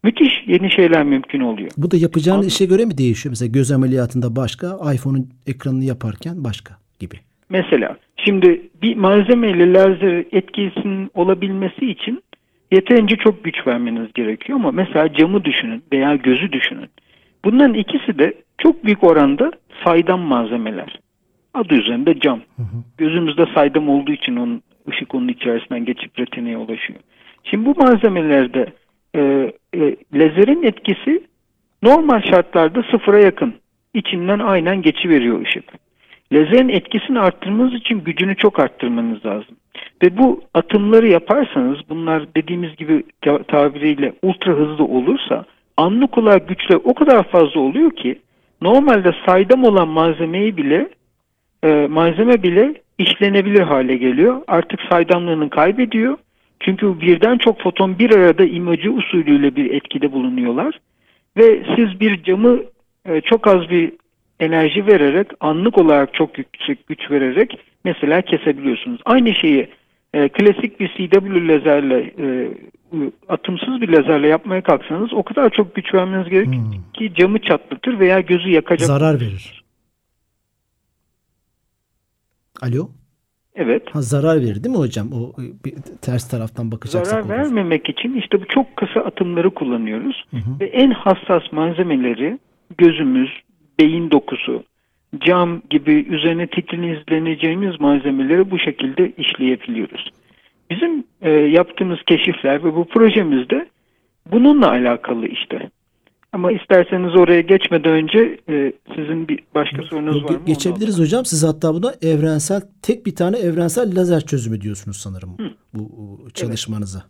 müthiş 0.04 0.44
yeni 0.46 0.70
şeyler 0.70 1.04
mümkün 1.04 1.40
oluyor. 1.40 1.70
Bu 1.76 1.90
da 1.90 1.96
yapacağın 1.96 2.34
Anladım. 2.34 2.48
işe 2.48 2.66
göre 2.66 2.84
mi 2.84 2.98
değişiyor? 2.98 3.30
Mesela 3.30 3.50
göz 3.52 3.72
ameliyatında 3.72 4.36
başka, 4.36 4.66
iPhone'un 4.94 5.28
ekranını 5.46 5.84
yaparken 5.84 6.44
başka 6.44 6.74
gibi. 7.00 7.14
Mesela 7.50 7.96
şimdi 8.16 8.62
bir 8.82 8.96
malzemeyle 8.96 9.72
lazer 9.72 10.24
etkisinin 10.32 11.10
olabilmesi 11.14 11.90
için 11.90 12.22
yeterince 12.70 13.16
çok 13.16 13.44
güç 13.44 13.66
vermeniz 13.66 14.12
gerekiyor 14.12 14.58
ama 14.58 14.70
mesela 14.70 15.12
camı 15.14 15.44
düşünün 15.44 15.82
veya 15.92 16.16
gözü 16.16 16.52
düşünün. 16.52 16.88
Bunların 17.44 17.74
ikisi 17.74 18.18
de 18.18 18.34
çok 18.58 18.84
büyük 18.84 19.04
oranda 19.04 19.52
saydam 19.84 20.20
malzemeler. 20.20 21.00
Adı 21.54 21.74
üzerinde 21.74 22.20
cam. 22.20 22.40
Gözümüzde 22.98 23.46
saydam 23.54 23.88
olduğu 23.88 24.12
için 24.12 24.36
onun 24.36 24.62
ışık 24.88 25.14
onun 25.14 25.28
içerisinden 25.28 25.84
geçip 25.84 26.18
retineye 26.18 26.56
ulaşıyor. 26.56 26.98
Şimdi 27.44 27.66
bu 27.66 27.74
malzemelerde 27.74 28.66
e, 29.16 29.52
e, 29.74 29.96
lazerin 30.14 30.62
etkisi 30.62 31.22
normal 31.82 32.22
şartlarda 32.22 32.82
sıfıra 32.90 33.18
yakın. 33.18 33.54
İçinden 33.94 34.38
aynen 34.38 34.82
geçiveriyor 34.82 35.46
ışık. 35.46 35.64
Lazerin 36.32 36.68
etkisini 36.68 37.20
arttırmanız 37.20 37.74
için 37.74 38.04
gücünü 38.04 38.36
çok 38.36 38.58
arttırmanız 38.58 39.26
lazım. 39.26 39.56
Ve 40.02 40.18
bu 40.18 40.40
atımları 40.54 41.08
yaparsanız 41.08 41.78
bunlar 41.88 42.34
dediğimiz 42.36 42.76
gibi 42.76 43.02
ta- 43.22 43.42
tabiriyle 43.42 44.12
ultra 44.22 44.52
hızlı 44.52 44.84
olursa 44.84 45.44
anlık 45.76 46.18
olarak 46.18 46.48
güçler 46.48 46.78
o 46.84 46.94
kadar 46.94 47.22
fazla 47.22 47.60
oluyor 47.60 47.90
ki 47.90 48.18
normalde 48.62 49.14
saydam 49.26 49.64
olan 49.64 49.88
malzemeyi 49.88 50.56
bile 50.56 50.88
e, 51.64 51.86
malzeme 51.90 52.42
bile 52.42 52.74
işlenebilir 52.98 53.62
hale 53.62 53.96
geliyor. 53.96 54.42
Artık 54.46 54.80
saydamlığını 54.90 55.50
kaybediyor. 55.50 56.18
Çünkü 56.64 57.00
birden 57.00 57.38
çok 57.38 57.60
foton 57.62 57.98
bir 57.98 58.10
arada 58.10 58.44
imajı 58.44 58.92
usulüyle 58.92 59.56
bir 59.56 59.70
etkide 59.74 60.12
bulunuyorlar. 60.12 60.80
Ve 61.36 61.62
siz 61.76 62.00
bir 62.00 62.22
camı 62.22 62.60
e, 63.06 63.20
çok 63.20 63.46
az 63.46 63.70
bir 63.70 63.92
enerji 64.40 64.86
vererek 64.86 65.26
anlık 65.40 65.78
olarak 65.78 66.14
çok 66.14 66.38
yüksek 66.38 66.86
güç 66.86 67.10
vererek 67.10 67.58
mesela 67.84 68.22
kesebiliyorsunuz. 68.22 69.00
Aynı 69.04 69.34
şeyi 69.34 69.68
e, 70.14 70.28
klasik 70.28 70.80
bir 70.80 70.88
CW 70.88 71.48
lazerle 71.48 72.14
e, 72.18 72.50
atımsız 73.28 73.80
bir 73.80 73.88
lazerle 73.88 74.28
yapmaya 74.28 74.62
kalksanız 74.62 75.12
o 75.12 75.22
kadar 75.22 75.50
çok 75.50 75.74
güç 75.74 75.94
vermeniz 75.94 76.28
gerekir 76.28 76.52
Hmm. 76.52 76.72
ki 76.92 77.14
camı 77.14 77.38
çatlatır 77.38 77.98
veya 77.98 78.20
gözü 78.20 78.50
yakacak. 78.50 78.86
Zarar 78.86 79.20
verir. 79.20 79.64
Alo? 82.62 82.90
Evet. 83.54 83.82
Ha, 83.92 84.02
zarar 84.02 84.36
verir 84.40 84.64
değil 84.64 84.74
mi 84.74 84.80
hocam? 84.80 85.12
O 85.12 85.42
e, 85.42 85.44
bir 85.64 85.74
ters 86.02 86.28
taraftan 86.28 86.72
bakacaksak 86.72 87.24
Zarar 87.24 87.28
vermemek 87.28 87.88
için 87.88 88.14
işte 88.14 88.40
bu 88.40 88.46
çok 88.46 88.76
kısa 88.76 89.00
atımları 89.00 89.50
kullanıyoruz. 89.50 90.24
Hı 90.30 90.36
hı. 90.36 90.60
Ve 90.60 90.66
en 90.66 90.90
hassas 90.90 91.52
malzemeleri 91.52 92.38
gözümüz, 92.78 93.30
beyin 93.80 94.10
dokusu, 94.10 94.64
cam 95.20 95.62
gibi 95.70 95.92
üzerine 95.92 96.46
titrinizleneceğimiz 96.46 97.80
malzemeleri 97.80 98.50
bu 98.50 98.58
şekilde 98.58 99.12
işleyebiliyoruz. 99.18 100.10
Bizim 100.70 101.04
e, 101.22 101.30
yaptığımız 101.30 101.98
keşifler 102.06 102.64
ve 102.64 102.74
bu 102.74 102.84
projemizde 102.84 103.66
bununla 104.32 104.70
alakalı 104.70 105.26
işte. 105.26 105.70
Ama 106.32 106.52
isterseniz 106.52 107.16
oraya 107.16 107.40
geçmeden 107.40 107.92
önce 107.92 108.38
e, 108.48 108.72
sizin 108.94 109.28
bir 109.28 109.40
başka 109.54 109.82
sorunuz 109.82 110.24
var 110.24 110.30
mı? 110.30 110.36
ge- 110.36 110.46
geçebiliriz 110.46 111.00
hocam. 111.00 111.24
Siz 111.24 111.44
hatta 111.44 111.74
buna 111.74 111.92
evrensel 112.02 112.60
tek 112.82 113.06
bir 113.06 113.14
tane 113.14 113.38
evrensel 113.38 113.96
lazer 113.96 114.20
çözümü 114.20 114.60
diyorsunuz 114.60 114.96
sanırım 114.96 115.36
bu, 115.74 115.80
bu 115.80 116.30
çalışmanıza. 116.30 117.02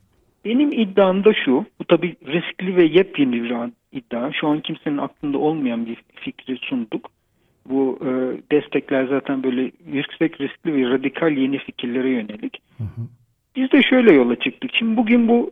Benim 0.44 0.72
iddiam 0.72 1.24
da 1.24 1.32
şu, 1.44 1.64
bu 1.80 1.84
tabii 1.84 2.16
riskli 2.26 2.76
ve 2.76 2.84
yepyeni 2.84 3.42
bir 3.42 3.54
iddia. 3.92 4.32
Şu 4.32 4.48
an 4.48 4.60
kimsenin 4.60 4.98
aklında 4.98 5.38
olmayan 5.38 5.86
bir 5.86 5.96
fikri 6.14 6.58
sunduk. 6.62 7.10
Bu 7.68 7.98
e, 8.02 8.10
destekler 8.52 9.06
zaten 9.06 9.42
böyle 9.42 9.72
yüksek 9.92 10.40
riskli 10.40 10.74
ve 10.74 10.90
radikal 10.90 11.36
yeni 11.36 11.58
fikirlere 11.58 12.10
yönelik. 12.10 12.62
Biz 13.56 13.72
de 13.72 13.82
şöyle 13.82 14.12
yola 14.12 14.36
çıktık. 14.36 14.70
Şimdi 14.74 14.96
bugün 14.96 15.28
bu 15.28 15.50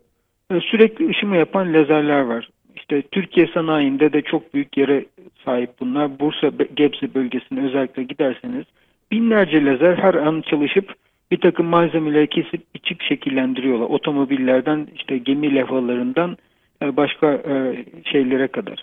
e, 0.51 0.61
sürekli 0.61 1.09
ışıma 1.09 1.37
yapan 1.37 1.73
lazerler 1.75 2.21
var. 2.21 2.49
İşte 2.91 3.09
Türkiye 3.09 3.47
sanayinde 3.47 4.13
de 4.13 4.23
çok 4.23 4.55
büyük 4.55 4.77
yere 4.77 5.05
sahip 5.45 5.71
bunlar. 5.81 6.21
Bursa, 6.21 6.51
Gebze 6.75 7.15
bölgesine 7.15 7.67
özellikle 7.67 8.03
giderseniz 8.03 8.65
binlerce 9.13 9.65
lazer 9.65 9.97
her 9.97 10.15
an 10.15 10.41
çalışıp 10.41 10.95
bir 11.31 11.41
takım 11.41 11.67
malzemeleri 11.67 12.27
kesip 12.27 12.75
biçip 12.75 13.03
şekillendiriyorlar. 13.03 13.87
Otomobillerden 13.87 14.89
işte 14.95 15.19
gemi 15.19 15.55
levhalarından 15.55 16.37
e, 16.83 16.97
başka 16.97 17.33
e, 17.33 17.85
şeylere 18.05 18.49
kadar. 18.49 18.83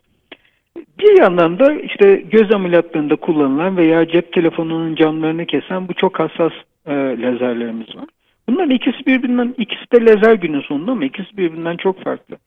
Bir 0.99 1.21
yandan 1.21 1.59
da 1.59 1.73
işte 1.73 2.23
göz 2.31 2.53
ameliyatlarında 2.53 3.15
kullanılan 3.15 3.77
veya 3.77 4.07
cep 4.07 4.33
telefonunun 4.33 4.95
camlarını 4.95 5.45
kesen 5.45 5.87
bu 5.87 5.93
çok 5.93 6.19
hassas 6.19 6.53
e, 6.85 6.93
lazerlerimiz 6.93 7.95
var. 7.95 8.05
Bunların 8.49 8.71
ikisi 8.71 9.05
birbirinden, 9.05 9.55
ikisi 9.57 9.91
de 9.91 10.05
lazer 10.05 10.33
günün 10.33 10.61
sonunda 10.61 10.91
ama 10.91 11.05
ikisi 11.05 11.37
birbirinden 11.37 11.77
çok 11.77 12.03
farklı. 12.03 12.37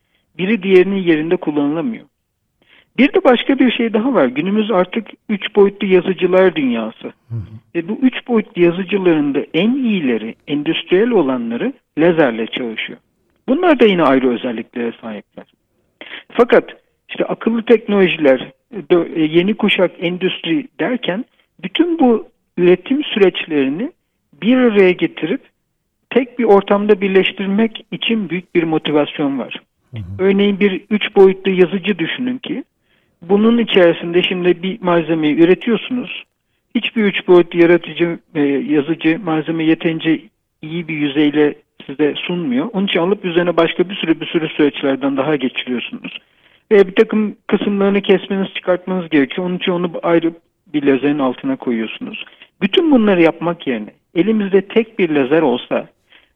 Biri 0.41 0.63
diğerinin 0.63 1.03
yerinde 1.03 1.37
kullanılamıyor. 1.37 2.05
Bir 2.99 3.13
de 3.13 3.25
başka 3.25 3.59
bir 3.59 3.73
şey 3.73 3.93
daha 3.93 4.15
var. 4.15 4.27
Günümüz 4.27 4.71
artık 4.71 5.09
üç 5.29 5.57
boyutlu 5.57 5.87
yazıcılar 5.87 6.55
dünyası. 6.55 7.13
Ve 7.75 7.89
bu 7.89 7.99
üç 8.03 8.29
boyutlu 8.29 8.63
yazıcıların 8.63 9.35
da 9.35 9.41
en 9.55 9.75
iyileri, 9.75 10.35
endüstriyel 10.49 11.11
olanları 11.11 11.73
lazerle 11.99 12.47
çalışıyor. 12.47 12.99
Bunlar 13.49 13.81
da 13.81 13.85
yine 13.85 14.03
ayrı 14.03 14.29
özelliklere 14.31 14.93
sahipler. 15.01 15.47
Fakat 16.33 16.65
işte 17.09 17.25
akıllı 17.25 17.63
teknolojiler, 17.63 18.51
dö- 18.91 19.15
e, 19.15 19.23
yeni 19.39 19.55
kuşak 19.55 19.91
endüstri 20.01 20.69
derken 20.81 21.25
bütün 21.63 21.99
bu 21.99 22.29
üretim 22.59 23.05
süreçlerini 23.05 23.93
bir 24.43 24.57
araya 24.57 24.93
getirip 24.93 25.41
tek 26.11 26.39
bir 26.39 26.45
ortamda 26.45 27.01
birleştirmek 27.01 27.87
için 27.91 28.31
büyük 28.31 28.55
bir 28.55 28.63
motivasyon 28.63 29.39
var. 29.39 29.61
Örneğin 30.19 30.61
bir 30.61 30.81
üç 30.91 31.17
boyutlu 31.17 31.51
yazıcı 31.51 31.99
düşünün 31.99 32.39
ki 32.39 32.65
bunun 33.23 33.59
içerisinde 33.59 34.23
şimdi 34.23 34.63
bir 34.63 34.83
malzemeyi 34.83 35.37
üretiyorsunuz. 35.37 36.25
Hiçbir 36.75 37.05
üç 37.05 37.29
boyutlu 37.29 37.61
yaratıcı 37.61 38.19
e, 38.35 38.41
yazıcı 38.43 39.19
malzeme 39.25 39.65
yeterince 39.65 40.21
iyi 40.63 40.89
bir 40.89 40.95
yüzeyle 40.95 41.55
size 41.87 42.15
sunmuyor. 42.17 42.69
Onun 42.73 42.87
için 42.87 43.01
alıp 43.01 43.25
üzerine 43.25 43.57
başka 43.57 43.89
bir 43.89 43.95
sürü 43.95 44.21
bir 44.21 44.27
sürü 44.27 44.49
süreçlerden 44.49 45.17
daha 45.17 45.37
geçiriyorsunuz. 45.37 46.19
Ve 46.73 46.87
bir 46.87 46.95
takım 46.95 47.37
kısımlarını 47.47 48.01
kesmeniz, 48.01 48.55
çıkartmanız 48.55 49.09
gerekiyor. 49.09 49.47
Onun 49.47 49.57
için 49.57 49.73
onu 49.73 49.91
ayrı 50.03 50.33
bir 50.75 50.83
lazerin 50.83 51.19
altına 51.19 51.57
koyuyorsunuz. 51.57 52.25
Bütün 52.63 52.91
bunları 52.91 53.23
yapmak 53.23 53.67
yerine 53.67 53.91
elimizde 54.15 54.61
tek 54.61 54.99
bir 54.99 55.11
lazer 55.11 55.43
olsa 55.43 55.89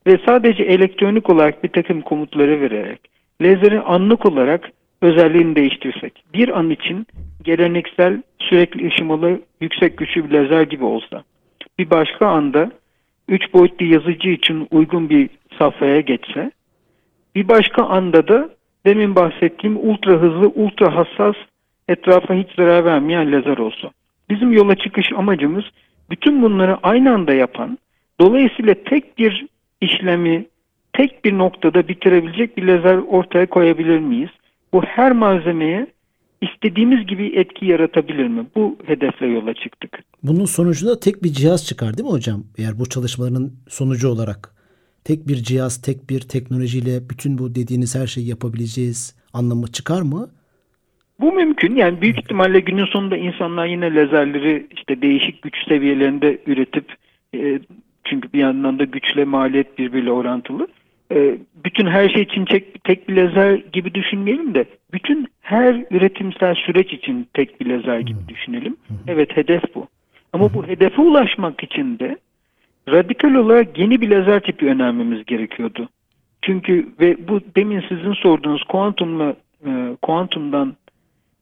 ve 0.06 0.18
sadece 0.26 0.62
elektronik 0.62 1.30
olarak 1.30 1.64
bir 1.64 1.68
takım 1.68 2.00
komutları 2.00 2.60
vererek 2.60 3.13
lazerin 3.42 3.82
anlık 3.84 4.26
olarak 4.26 4.70
özelliğini 5.02 5.56
değiştirsek. 5.56 6.24
Bir 6.34 6.58
an 6.58 6.70
için 6.70 7.06
geleneksel 7.42 8.22
sürekli 8.38 8.86
ışımalı 8.86 9.40
yüksek 9.60 9.98
güçlü 9.98 10.30
bir 10.30 10.34
lazer 10.34 10.62
gibi 10.62 10.84
olsa. 10.84 11.24
Bir 11.78 11.90
başka 11.90 12.26
anda 12.26 12.70
3 13.28 13.52
boyutlu 13.52 13.86
yazıcı 13.86 14.28
için 14.28 14.68
uygun 14.70 15.10
bir 15.10 15.30
safhaya 15.58 16.00
geçse. 16.00 16.50
Bir 17.34 17.48
başka 17.48 17.84
anda 17.84 18.28
da 18.28 18.48
demin 18.86 19.16
bahsettiğim 19.16 19.76
ultra 19.90 20.12
hızlı, 20.12 20.48
ultra 20.48 20.96
hassas, 20.96 21.34
etrafa 21.88 22.34
hiç 22.34 22.48
zarar 22.56 22.84
vermeyen 22.84 23.32
lazer 23.32 23.58
olsa. 23.58 23.90
Bizim 24.30 24.52
yola 24.52 24.74
çıkış 24.74 25.12
amacımız 25.12 25.64
bütün 26.10 26.42
bunları 26.42 26.78
aynı 26.82 27.14
anda 27.14 27.34
yapan, 27.34 27.78
dolayısıyla 28.20 28.74
tek 28.74 29.18
bir 29.18 29.46
işlemi 29.80 30.46
tek 30.94 31.24
bir 31.24 31.38
noktada 31.38 31.88
bitirebilecek 31.88 32.56
bir 32.56 32.62
lazer 32.62 32.96
ortaya 32.96 33.46
koyabilir 33.46 33.98
miyiz? 33.98 34.30
Bu 34.72 34.82
her 34.82 35.12
malzemeye 35.12 35.86
istediğimiz 36.40 37.06
gibi 37.06 37.32
etki 37.36 37.66
yaratabilir 37.66 38.28
mi? 38.28 38.46
Bu 38.56 38.76
hedefle 38.86 39.26
yola 39.26 39.54
çıktık. 39.54 39.98
Bunun 40.22 40.44
sonucunda 40.44 41.00
tek 41.00 41.22
bir 41.24 41.28
cihaz 41.28 41.66
çıkar 41.66 41.98
değil 41.98 42.08
mi 42.08 42.12
hocam? 42.12 42.44
Eğer 42.58 42.78
bu 42.78 42.88
çalışmaların 42.88 43.50
sonucu 43.68 44.08
olarak 44.08 44.54
tek 45.04 45.28
bir 45.28 45.36
cihaz, 45.36 45.82
tek 45.82 46.10
bir 46.10 46.20
teknolojiyle 46.20 47.10
bütün 47.10 47.38
bu 47.38 47.54
dediğiniz 47.54 47.94
her 47.94 48.06
şeyi 48.06 48.28
yapabileceğiz 48.28 49.16
anlamı 49.32 49.66
çıkar 49.72 50.02
mı? 50.02 50.28
Bu 51.20 51.32
mümkün. 51.32 51.76
Yani 51.76 52.00
büyük 52.00 52.18
ihtimalle 52.18 52.60
günün 52.60 52.86
sonunda 52.86 53.16
insanlar 53.16 53.66
yine 53.66 53.94
lazerleri 53.94 54.66
işte 54.76 55.02
değişik 55.02 55.42
güç 55.42 55.54
seviyelerinde 55.68 56.38
üretip 56.46 56.94
e, 57.34 57.60
çünkü 58.04 58.32
bir 58.32 58.38
yandan 58.38 58.78
da 58.78 58.84
güçle 58.84 59.24
maliyet 59.24 59.78
birbiriyle 59.78 60.10
orantılı. 60.10 60.66
E, 61.14 61.38
bütün 61.64 61.86
her 61.86 62.08
şey 62.08 62.22
için 62.22 62.44
tek, 62.44 62.84
tek 62.84 63.08
bir 63.08 63.16
lazer 63.16 63.54
gibi 63.72 63.94
düşünmeyelim 63.94 64.54
de 64.54 64.64
bütün 64.92 65.26
her 65.40 65.84
üretimsel 65.90 66.54
süreç 66.54 66.92
için 66.92 67.28
tek 67.34 67.60
bir 67.60 67.66
lazer 67.66 67.98
gibi 67.98 68.18
düşünelim. 68.28 68.76
Evet 69.08 69.36
hedef 69.36 69.62
bu. 69.74 69.88
Ama 70.32 70.54
bu 70.54 70.66
hedefe 70.66 71.02
ulaşmak 71.02 71.62
için 71.62 71.98
de 71.98 72.16
radikal 72.88 73.34
olarak 73.34 73.78
yeni 73.78 74.00
bir 74.00 74.10
lazer 74.10 74.40
tipi 74.40 74.66
önermemiz 74.66 75.24
gerekiyordu. 75.24 75.88
Çünkü 76.42 76.88
ve 77.00 77.28
bu 77.28 77.40
demin 77.56 77.84
sizin 77.88 78.12
sorduğunuz 78.12 78.64
kuantumla 78.64 79.36
e, 79.66 79.96
kuantumdan 80.02 80.76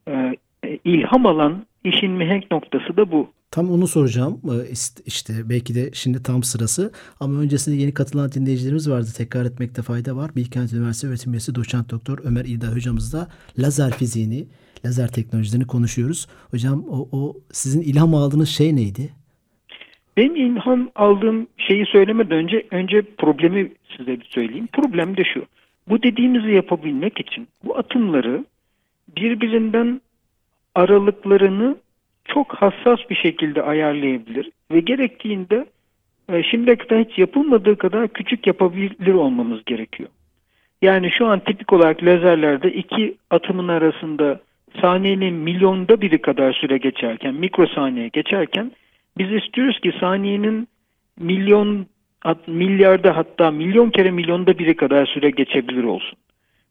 e, 0.08 0.36
ilham 0.84 1.26
alan 1.26 1.66
işin 1.84 2.10
mihenk 2.10 2.50
noktası 2.50 2.96
da 2.96 3.12
bu. 3.12 3.28
Tam 3.50 3.70
onu 3.70 3.86
soracağım. 3.86 4.40
Ee, 4.44 4.72
işte 5.06 5.32
belki 5.50 5.74
de 5.74 5.90
şimdi 5.92 6.22
tam 6.22 6.42
sırası. 6.42 6.92
Ama 7.20 7.40
öncesinde 7.40 7.76
yeni 7.76 7.94
katılan 7.94 8.32
dinleyicilerimiz 8.32 8.90
vardı. 8.90 9.06
Tekrar 9.16 9.44
etmekte 9.44 9.82
fayda 9.82 10.16
var. 10.16 10.30
Bilkent 10.36 10.72
Üniversitesi 10.72 11.10
öğretim 11.10 11.32
üyesi 11.32 11.54
doçent 11.54 11.90
doktor 11.90 12.18
Ömer 12.24 12.44
İda 12.44 12.66
hocamızla 12.66 13.28
lazer 13.58 13.90
fiziğini, 13.90 14.46
lazer 14.86 15.08
teknolojilerini 15.08 15.66
konuşuyoruz. 15.66 16.26
Hocam 16.50 16.84
o, 16.90 17.08
o 17.12 17.36
sizin 17.52 17.82
ilham 17.82 18.14
aldığınız 18.14 18.48
şey 18.48 18.76
neydi? 18.76 19.10
Benim 20.16 20.36
ilham 20.36 20.90
aldığım 20.94 21.46
şeyi 21.56 21.86
söylemeden 21.86 22.38
önce 22.38 22.66
önce 22.70 23.02
problemi 23.18 23.72
size 23.96 24.20
bir 24.20 24.24
söyleyeyim. 24.24 24.68
Problem 24.72 25.16
de 25.16 25.22
şu. 25.34 25.46
Bu 25.88 26.02
dediğimizi 26.02 26.50
yapabilmek 26.50 27.20
için 27.20 27.48
bu 27.64 27.78
atımları 27.78 28.44
birbirinden 29.16 30.00
aralıklarını 30.74 31.76
çok 32.24 32.54
hassas 32.54 32.98
bir 33.10 33.14
şekilde 33.14 33.62
ayarlayabilir 33.62 34.50
ve 34.72 34.80
gerektiğinde 34.80 35.66
e, 36.32 36.42
şimdiye 36.42 36.76
kadar 36.76 37.04
hiç 37.04 37.18
yapılmadığı 37.18 37.76
kadar 37.76 38.08
küçük 38.08 38.46
yapabilir 38.46 39.14
olmamız 39.14 39.64
gerekiyor. 39.64 40.08
Yani 40.82 41.10
şu 41.10 41.26
an 41.26 41.40
tipik 41.40 41.72
olarak 41.72 42.02
lazerlerde 42.02 42.72
iki 42.72 43.14
atımın 43.30 43.68
arasında 43.68 44.40
saniyenin 44.80 45.34
milyonda 45.34 46.00
biri 46.00 46.22
kadar 46.22 46.52
süre 46.52 46.78
geçerken, 46.78 47.34
mikrosaniye 47.34 48.08
geçerken 48.08 48.72
biz 49.18 49.32
istiyoruz 49.32 49.80
ki 49.80 49.92
saniyenin 50.00 50.68
milyon 51.18 51.86
milyarda 52.46 53.16
hatta 53.16 53.50
milyon 53.50 53.90
kere 53.90 54.10
milyonda 54.10 54.58
biri 54.58 54.76
kadar 54.76 55.06
süre 55.06 55.30
geçebilir 55.30 55.84
olsun. 55.84 56.18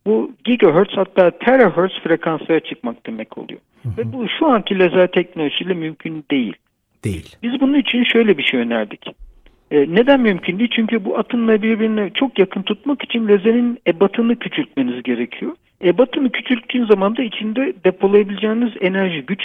Bu 0.05 0.31
gigahertz 0.43 0.98
hatta 0.98 1.31
terahertz 1.31 2.00
frekanslara 2.03 2.60
çıkmak 2.60 3.05
demek 3.05 3.38
oluyor. 3.38 3.60
Hı 3.84 3.89
hı. 3.89 3.98
Ve 3.98 4.13
bu 4.13 4.27
şu 4.39 4.48
anki 4.48 4.79
lazer 4.79 5.08
teknolojisiyle 5.08 5.74
mümkün 5.74 6.25
değil. 6.31 6.53
Değil. 7.03 7.36
Biz 7.43 7.62
bunun 7.62 7.79
için 7.79 8.03
şöyle 8.03 8.38
bir 8.38 8.43
şey 8.43 8.60
önerdik. 8.60 9.05
Ee, 9.72 9.86
neden 9.89 10.22
mümkün 10.22 10.60
değil? 10.60 10.70
Çünkü 10.75 11.05
bu 11.05 11.17
atımla 11.17 11.62
birbirine 11.62 12.10
çok 12.13 12.39
yakın 12.39 12.62
tutmak 12.62 13.03
için 13.03 13.27
lazerin 13.27 13.79
ebatını 13.88 14.36
küçültmeniz 14.36 15.03
gerekiyor. 15.03 15.51
Ebatını 15.84 16.31
küçülttüğün 16.31 16.86
zaman 16.86 17.17
da 17.17 17.24
içinde 17.24 17.74
depolayabileceğiniz 17.84 18.74
enerji, 18.81 19.22
güç 19.22 19.41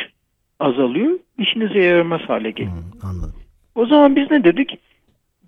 azalıyor. 0.60 1.18
İşinize 1.38 1.78
yaramaz 1.78 2.20
hale 2.20 2.50
geliyor. 2.50 2.76
Hı, 2.76 3.06
anladım. 3.06 3.34
O 3.74 3.86
zaman 3.86 4.16
biz 4.16 4.30
ne 4.30 4.44
dedik? 4.44 4.78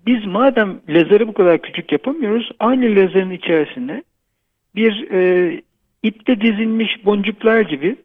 Biz 0.05 0.25
madem 0.25 0.79
lazeri 0.89 1.27
bu 1.27 1.33
kadar 1.33 1.61
küçük 1.61 1.91
yapamıyoruz, 1.91 2.49
aynı 2.59 2.85
lazerin 2.85 3.31
içerisine 3.31 4.03
bir 4.75 5.11
e, 5.11 5.61
ipte 6.03 6.41
dizilmiş 6.41 7.05
boncuklar 7.05 7.61
gibi 7.61 7.95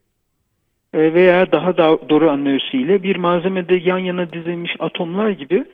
e, 0.95 1.15
veya 1.15 1.53
daha 1.53 1.77
da 1.77 2.09
doğru 2.09 2.31
anlayışıyla 2.31 3.03
bir 3.03 3.17
malzemede 3.17 3.75
yan 3.75 3.99
yana 3.99 4.33
dizilmiş 4.33 4.77
atomlar 4.79 5.31
gibi 5.31 5.65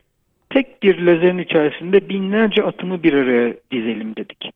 tek 0.51 0.83
bir 0.83 0.99
lazerin 0.99 1.39
içerisinde 1.39 2.09
binlerce 2.09 2.63
atomu 2.63 3.03
bir 3.03 3.13
araya 3.13 3.55
dizelim 3.73 4.17
dedik. 4.17 4.51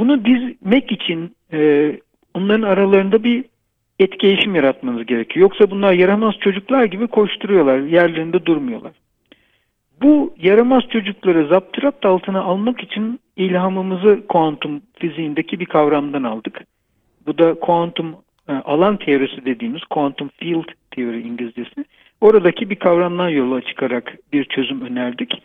Bunu 0.00 0.24
dizmek 0.24 0.92
için 0.92 1.36
e, 1.52 1.92
onların 2.34 2.62
aralarında 2.62 3.24
bir 3.24 3.44
etkileşim 3.98 4.54
yaratmanız 4.54 5.06
gerekiyor. 5.06 5.42
Yoksa 5.42 5.70
bunlar 5.70 5.92
yaramaz 5.92 6.34
çocuklar 6.40 6.84
gibi 6.84 7.06
koşturuyorlar, 7.06 7.78
yerlerinde 7.78 8.46
durmuyorlar. 8.46 8.92
Bu 10.02 10.34
yaramaz 10.36 10.82
çocukları 10.92 11.48
zaptırapt 11.48 12.06
altına 12.06 12.40
almak 12.40 12.82
için 12.82 13.20
ilhamımızı 13.36 14.26
kuantum 14.28 14.82
fiziğindeki 14.94 15.60
bir 15.60 15.66
kavramdan 15.66 16.22
aldık. 16.22 16.60
Bu 17.26 17.38
da 17.38 17.54
kuantum 17.54 18.14
e, 18.48 18.52
alan 18.52 18.96
teorisi 18.96 19.44
dediğimiz 19.44 19.84
quantum 19.84 20.28
field 20.28 20.68
teori 20.90 21.22
İngilizcesi. 21.22 21.84
Oradaki 22.20 22.70
bir 22.70 22.76
kavramdan 22.76 23.28
yola 23.28 23.60
çıkarak 23.60 24.18
bir 24.32 24.44
çözüm 24.44 24.80
önerdik. 24.80 25.42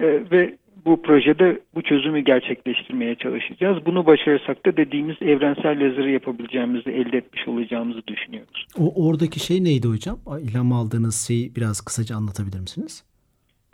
E, 0.00 0.06
ve 0.30 0.56
bu 0.84 1.02
projede 1.02 1.60
bu 1.74 1.82
çözümü 1.82 2.20
gerçekleştirmeye 2.20 3.14
çalışacağız. 3.14 3.86
Bunu 3.86 4.06
başarırsak 4.06 4.66
da 4.66 4.76
dediğimiz 4.76 5.16
evrensel 5.20 5.80
lazeri 5.80 6.12
yapabileceğimizi 6.12 6.90
elde 6.90 7.16
etmiş 7.16 7.48
olacağımızı 7.48 8.06
düşünüyoruz. 8.06 8.66
O 8.78 9.08
oradaki 9.08 9.40
şey 9.40 9.64
neydi 9.64 9.88
hocam? 9.88 10.18
İlham 10.42 10.72
aldığınız 10.72 11.26
şeyi 11.28 11.54
biraz 11.56 11.80
kısaca 11.80 12.16
anlatabilir 12.16 12.60
misiniz? 12.60 13.04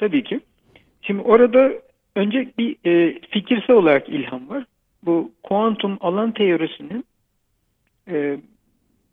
Tabii 0.03 0.25
ki. 0.25 0.41
Şimdi 1.03 1.23
orada 1.23 1.73
önce 2.17 2.53
bir 2.59 2.77
e, 2.87 3.21
fikirsel 3.31 3.77
olarak 3.77 4.09
ilham 4.09 4.49
var. 4.49 4.65
Bu 5.03 5.33
kuantum 5.43 5.99
alan 6.01 6.33
teorisinin 6.33 7.05
e, 8.09 8.37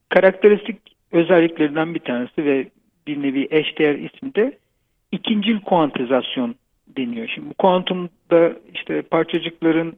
karakteristik 0.10 0.78
özelliklerinden 1.12 1.95
bir 1.95 1.99
tanesi 1.99 2.45
ve 2.45 2.67
bir 3.08 3.21
nevi 3.21 3.47
eşdeğer 3.52 3.95
ismi 3.95 4.36
de 4.36 4.58
ikincil 5.12 5.60
kuantizasyon 5.60 6.56
deniyor. 6.97 7.28
Şimdi 7.28 7.54
kuantumda 7.54 8.54
işte 8.73 9.02
parçacıkların 9.02 9.97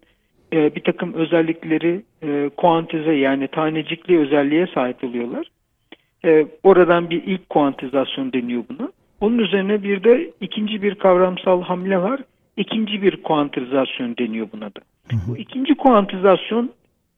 e, 0.54 0.76
bir 0.76 0.84
takım 0.84 1.14
özellikleri 1.14 2.02
e, 2.24 2.50
kuantize 2.58 3.14
yani 3.14 3.48
tanecikli 3.48 4.20
özelliğe 4.20 4.68
sahip 4.68 5.04
oluyorlar. 5.04 5.48
E, 6.26 6.48
oradan 6.64 7.10
bir 7.10 7.24
ilk 7.24 7.50
kuantizasyon 7.50 8.34
deniyor 8.34 8.64
buna. 8.70 8.92
Onun 9.22 9.38
üzerine 9.38 9.84
bir 9.84 10.04
de 10.04 10.32
ikinci 10.42 10.82
bir 10.82 10.96
kavramsal 10.96 11.62
hamle 11.62 11.98
var. 11.98 12.20
İkinci 12.58 13.02
bir 13.02 13.24
kuantizasyon 13.24 14.18
deniyor 14.18 14.48
buna 14.54 14.66
da. 14.66 14.80
Hı 15.12 15.16
hı. 15.16 15.20
Bu 15.28 15.38
ikinci 15.38 15.76
kuantizasyon 15.76 16.72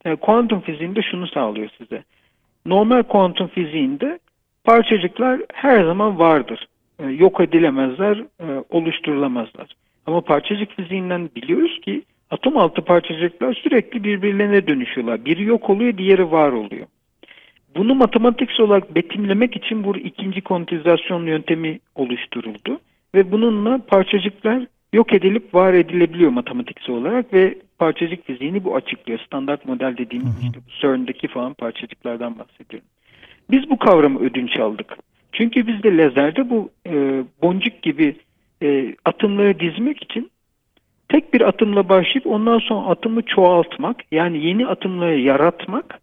e, 0.06 0.16
kuantum 0.16 0.62
fiziğinde 0.62 1.02
şunu 1.02 1.28
sağlıyor 1.28 1.70
size. 1.78 2.04
Normal 2.66 3.04
kuantum 3.04 3.48
fiziğinde 3.48 4.20
parçacıklar 4.64 5.42
her 5.54 5.84
zaman 5.84 6.20
vardır. 6.20 6.68
E, 7.00 7.06
yok 7.06 7.42
edilemezler, 7.42 8.18
e, 8.18 8.46
oluşturulamazlar. 8.70 9.68
Ama 10.06 10.22
parçacık 10.22 10.76
fiziğinden 10.76 11.30
biliyoruz 11.36 11.80
ki 11.82 12.04
atom 12.30 12.58
altı 12.58 12.82
parçacıklar 12.82 13.54
sürekli 13.54 14.04
birbirlerine 14.04 14.68
dönüşüyorlar. 14.68 15.26
Biri 15.26 15.44
yok 15.44 15.70
oluyor, 15.70 15.98
diğeri 15.98 16.32
var 16.32 16.52
oluyor. 16.52 16.88
Bunu 17.76 17.96
matematiksel 17.96 18.66
olarak 18.66 18.96
betimlemek 18.96 19.56
için 19.56 19.84
bu 19.84 19.98
ikinci 19.98 20.42
kontizasyon 20.42 21.26
yöntemi 21.26 21.80
oluşturuldu. 21.96 22.80
Ve 23.16 23.32
bununla 23.32 23.78
parçacıklar 23.88 24.64
yok 24.94 25.14
edilip 25.14 25.56
var 25.56 25.74
edilebiliyor 25.74 26.32
matematiksel 26.32 26.96
olarak 26.96 27.34
ve 27.34 27.58
parçacık 27.80 28.26
fiziğini 28.26 28.64
bu 28.64 28.76
açıklıyor. 28.76 29.20
Standart 29.20 29.66
model 29.66 29.98
dediğimiz 29.98 30.36
hı 30.36 30.40
hı. 30.40 30.46
işte 30.46 30.60
CERN'deki 30.82 31.28
falan 31.28 31.54
parçacıklardan 31.54 32.40
bahsediyorum. 32.40 32.88
Biz 33.52 33.70
bu 33.70 33.78
kavramı 33.78 34.20
ödünç 34.20 34.60
aldık. 34.60 34.98
Çünkü 35.32 35.68
bizde 35.68 35.98
lazerde 35.98 36.50
bu 36.50 36.70
e, 36.88 37.24
boncuk 37.42 37.82
gibi 37.82 38.16
e, 38.64 38.96
atımları 39.06 39.60
dizmek 39.60 40.04
için 40.04 40.32
tek 41.10 41.34
bir 41.34 41.42
atımla 41.42 41.90
başlayıp 41.90 42.28
ondan 42.28 42.60
sonra 42.60 42.88
atımı 42.88 43.22
çoğaltmak 43.22 43.98
yani 44.12 44.46
yeni 44.46 44.68
atımları 44.68 45.20
yaratmak 45.20 46.00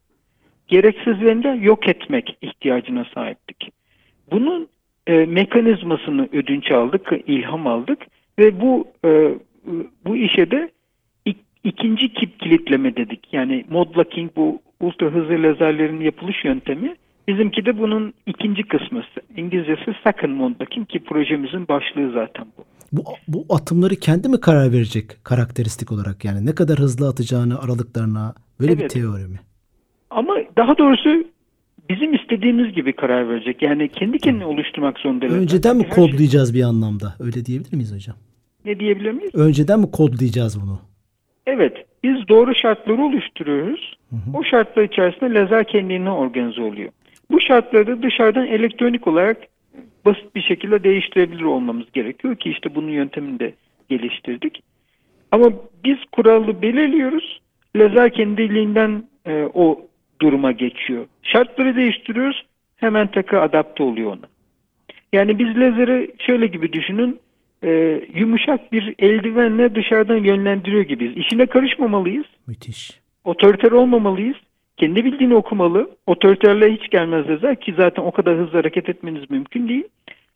gereksizlerini 0.71 1.43
de 1.43 1.49
yok 1.49 1.89
etmek 1.89 2.39
ihtiyacına 2.43 3.07
sahiptik. 3.15 3.69
Bunun 4.33 4.69
e, 5.07 5.13
mekanizmasını 5.13 6.29
ödünç 6.33 6.71
aldık, 6.71 7.13
ilham 7.27 7.67
aldık 7.67 7.99
ve 8.39 8.61
bu 8.61 8.89
e, 9.05 9.35
bu 10.05 10.17
işe 10.17 10.51
de 10.51 10.71
ik, 11.25 11.37
ikinci 11.65 12.13
kip 12.13 12.41
kilitleme 12.41 12.97
dedik. 12.97 13.29
Yani 13.33 13.65
mod 13.71 13.97
locking 13.97 14.31
bu 14.37 14.61
ultra 14.81 15.07
hızlı 15.07 15.43
lazerlerin 15.43 16.01
yapılış 16.01 16.45
yöntemi. 16.45 16.97
Bizimki 17.29 17.67
de 17.67 17.79
bunun 17.79 18.15
ikinci 18.27 18.63
kısmı. 18.63 19.03
İngilizcesi 19.37 19.95
second 20.05 20.33
mod 20.37 20.61
locking 20.61 20.89
ki 20.89 21.01
projemizin 21.01 21.69
başlığı 21.69 22.13
zaten 22.13 22.47
bu. 22.59 22.65
Bu, 22.93 23.05
bu 23.29 23.55
atımları 23.55 23.97
kendi 23.97 24.29
mi 24.29 24.41
karar 24.41 24.73
verecek 24.73 25.25
karakteristik 25.25 25.93
olarak? 25.93 26.25
Yani 26.25 26.47
ne 26.47 26.55
kadar 26.55 26.79
hızlı 26.79 27.09
atacağını, 27.09 27.61
aralıklarına 27.61 28.35
böyle 28.61 28.73
evet. 28.73 28.83
bir 28.85 28.89
teori 28.89 29.27
mi? 29.27 29.39
Ama 30.11 30.37
daha 30.57 30.79
doğrusu 30.79 31.25
bizim 31.89 32.15
istediğimiz 32.15 32.75
gibi 32.75 32.93
karar 32.93 33.29
verecek. 33.29 33.63
Yani 33.63 33.89
kendi 33.89 34.19
kendini 34.19 34.45
oluşturmak 34.45 34.99
zorunda. 34.99 35.27
Önceden 35.27 35.77
mi 35.77 35.89
kodlayacağız 35.89 36.53
şey... 36.53 36.61
bir 36.61 36.67
anlamda? 36.67 37.15
Öyle 37.21 37.45
diyebilir 37.45 37.73
miyiz 37.73 37.95
hocam? 37.95 38.17
Ne 38.65 38.81
diyebilir 38.81 39.13
miyiz? 39.13 39.35
Önceden 39.35 39.81
mi 39.81 39.91
kodlayacağız 39.91 40.63
bunu? 40.63 40.81
Evet. 41.47 41.87
Biz 42.03 42.29
doğru 42.29 42.55
şartları 42.55 43.03
oluşturuyoruz. 43.03 43.99
Hı 44.11 44.17
hı. 44.17 44.39
O 44.39 44.45
şartlar 44.45 44.83
içerisinde 44.83 45.35
lazer 45.35 45.65
kendini 45.65 46.11
organize 46.11 46.63
oluyor. 46.63 46.91
Bu 47.31 47.41
şartları 47.41 47.87
da 47.87 48.03
dışarıdan 48.03 48.47
elektronik 48.47 49.07
olarak 49.07 49.37
basit 50.05 50.35
bir 50.35 50.43
şekilde 50.43 50.85
değiştirebilir 50.85 51.43
olmamız 51.43 51.93
gerekiyor 51.93 52.37
ki 52.37 52.51
işte 52.51 52.75
bunun 52.75 52.89
yöntemini 52.89 53.41
de 53.41 53.55
geliştirdik. 53.89 54.63
Ama 55.33 55.53
biz 55.85 55.97
kuralı 56.13 56.63
belirliyoruz. 56.63 57.41
Lazer 57.77 58.13
kendiliğinden 58.13 59.05
e, 59.27 59.49
o 59.55 59.81
duruma 60.21 60.53
geçiyor. 60.53 61.07
Şartları 61.23 61.77
değiştiriyoruz 61.77 62.45
hemen 62.77 63.07
takı 63.07 63.41
adapte 63.41 63.83
oluyor 63.83 64.11
ona. 64.11 64.29
Yani 65.13 65.39
biz 65.39 65.47
lazeri 65.47 66.11
şöyle 66.19 66.47
gibi 66.47 66.73
düşünün 66.73 67.21
e, 67.65 68.01
yumuşak 68.15 68.73
bir 68.73 68.95
eldivenle 68.99 69.75
dışarıdan 69.75 70.17
yönlendiriyor 70.17 70.83
gibiyiz. 70.83 71.17
İşine 71.17 71.47
karışmamalıyız. 71.47 72.27
Müthiş. 72.47 73.01
Otoriter 73.25 73.73
olmamalıyız. 73.73 74.37
Kendi 74.77 75.05
bildiğini 75.05 75.35
okumalı. 75.35 75.91
Otoriterle 76.07 76.73
hiç 76.73 76.91
gelmez 76.91 77.29
lazer 77.29 77.61
ki 77.61 77.75
zaten 77.77 78.03
o 78.03 78.11
kadar 78.11 78.39
hızlı 78.39 78.59
hareket 78.59 78.89
etmeniz 78.89 79.31
mümkün 79.31 79.69
değil. 79.69 79.85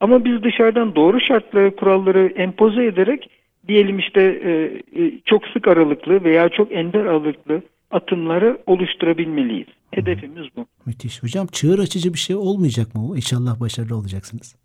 Ama 0.00 0.24
biz 0.24 0.42
dışarıdan 0.42 0.94
doğru 0.94 1.20
şartları, 1.20 1.76
kuralları 1.76 2.26
empoze 2.36 2.84
ederek 2.84 3.30
diyelim 3.68 3.98
işte 3.98 4.22
e, 4.22 4.52
e, 5.02 5.12
çok 5.24 5.46
sık 5.46 5.68
aralıklı 5.68 6.24
veya 6.24 6.48
çok 6.48 6.72
ender 6.72 7.00
aralıklı 7.00 7.62
atımları 7.94 8.58
oluşturabilmeliyiz. 8.66 9.68
Hedefimiz 9.90 10.46
bu. 10.56 10.66
Müthiş. 10.86 11.22
Hocam 11.22 11.46
çığır 11.46 11.78
açıcı 11.78 12.12
bir 12.12 12.18
şey 12.18 12.36
olmayacak 12.36 12.94
mı 12.94 13.02
bu? 13.08 13.16
İnşallah 13.16 13.60
başarılı 13.60 13.96
olacaksınız. 13.96 14.56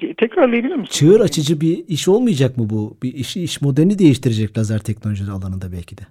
E, 0.00 0.14
tekrarlayabilir 0.14 0.76
misin? 0.76 0.90
Çığır 0.90 1.20
açıcı 1.20 1.60
bir 1.60 1.84
iş 1.88 2.08
olmayacak 2.08 2.56
mı 2.56 2.70
bu? 2.70 2.96
Bir 3.02 3.14
işi 3.14 3.42
iş 3.42 3.62
modelini 3.62 3.98
değiştirecek 3.98 4.58
lazer 4.58 4.78
teknolojileri 4.78 5.30
alanında 5.30 5.72
belki 5.72 5.98
de. 5.98 6.02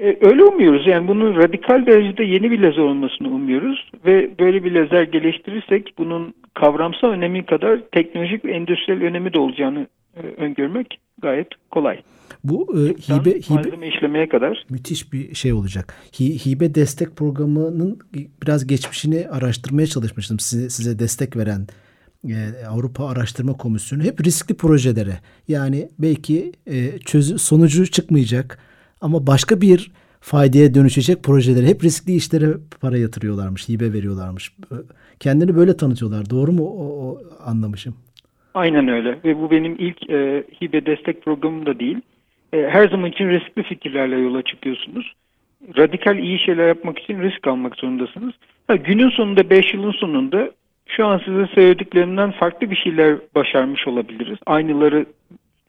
E, 0.00 0.16
öyle 0.20 0.44
umuyoruz. 0.44 0.86
Yani 0.86 1.08
bunun 1.08 1.36
radikal 1.36 1.86
derecede 1.86 2.24
yeni 2.24 2.50
bir 2.50 2.58
lazer 2.58 2.82
olmasını 2.82 3.28
umuyoruz 3.28 3.90
ve 4.04 4.38
böyle 4.38 4.64
bir 4.64 4.72
lazer 4.72 5.02
geliştirirsek 5.02 5.94
bunun 5.98 6.34
kavramsal 6.54 7.08
önemi 7.08 7.46
kadar 7.46 7.80
teknolojik 7.92 8.44
ve 8.44 8.52
endüstriyel 8.52 9.02
önemi 9.02 9.32
de 9.32 9.38
olacağını 9.38 9.80
e, 9.80 9.86
öngörmek 10.36 11.00
gayet 11.22 11.48
kolay. 11.70 12.02
Bu 12.44 12.74
e, 12.74 12.80
hibe, 12.80 13.30
hibe 13.30 13.54
malzeme 13.54 13.88
işlemeye 13.88 14.28
kadar 14.28 14.66
müthiş 14.70 15.12
bir 15.12 15.34
şey 15.34 15.52
olacak. 15.52 15.94
Hi, 16.20 16.46
hibe 16.46 16.74
destek 16.74 17.16
programının 17.16 17.98
biraz 18.42 18.66
geçmişini 18.66 19.28
araştırmaya 19.28 19.86
çalışmıştım. 19.86 20.38
Size, 20.38 20.70
size 20.70 20.98
destek 20.98 21.36
veren 21.36 21.66
e, 22.28 22.66
Avrupa 22.68 23.08
Araştırma 23.08 23.52
Komisyonu 23.52 24.02
hep 24.02 24.26
riskli 24.26 24.54
projelere. 24.54 25.18
Yani 25.48 25.88
belki 25.98 26.52
e, 26.66 26.98
çözü, 26.98 27.38
sonucu 27.38 27.86
çıkmayacak 27.86 28.58
ama 29.00 29.26
başka 29.26 29.60
bir 29.60 29.92
faydaya 30.20 30.74
dönüşecek 30.74 31.22
projelere 31.22 31.66
hep 31.66 31.84
riskli 31.84 32.14
işlere 32.14 32.54
para 32.80 32.98
yatırıyorlarmış, 32.98 33.68
hibe 33.68 33.92
veriyorlarmış. 33.92 34.56
Kendini 35.20 35.56
böyle 35.56 35.76
tanıtıyorlar. 35.76 36.30
Doğru 36.30 36.52
mu 36.52 36.64
o, 36.64 36.84
o 36.84 37.22
anlamışım? 37.44 37.94
Aynen 38.58 38.88
öyle 38.88 39.18
ve 39.24 39.38
bu 39.38 39.50
benim 39.50 39.76
ilk 39.78 40.10
e, 40.10 40.44
hibe 40.62 40.86
destek 40.86 41.22
programım 41.22 41.66
da 41.66 41.80
değil. 41.80 42.00
E, 42.52 42.68
her 42.70 42.88
zaman 42.88 43.10
için 43.10 43.28
riskli 43.28 43.62
fikirlerle 43.62 44.16
yola 44.16 44.42
çıkıyorsunuz. 44.42 45.12
Radikal 45.76 46.18
iyi 46.18 46.38
şeyler 46.38 46.68
yapmak 46.68 46.98
için 46.98 47.22
risk 47.22 47.46
almak 47.46 47.76
zorundasınız. 47.76 48.34
Ha, 48.66 48.76
günün 48.76 49.10
sonunda 49.10 49.50
5 49.50 49.74
yılın 49.74 49.92
sonunda 49.92 50.50
şu 50.86 51.06
an 51.06 51.18
size 51.24 51.46
söylediklerimden 51.54 52.30
farklı 52.30 52.70
bir 52.70 52.76
şeyler 52.76 53.16
başarmış 53.34 53.88
olabiliriz. 53.88 54.38
Aynıları 54.46 55.06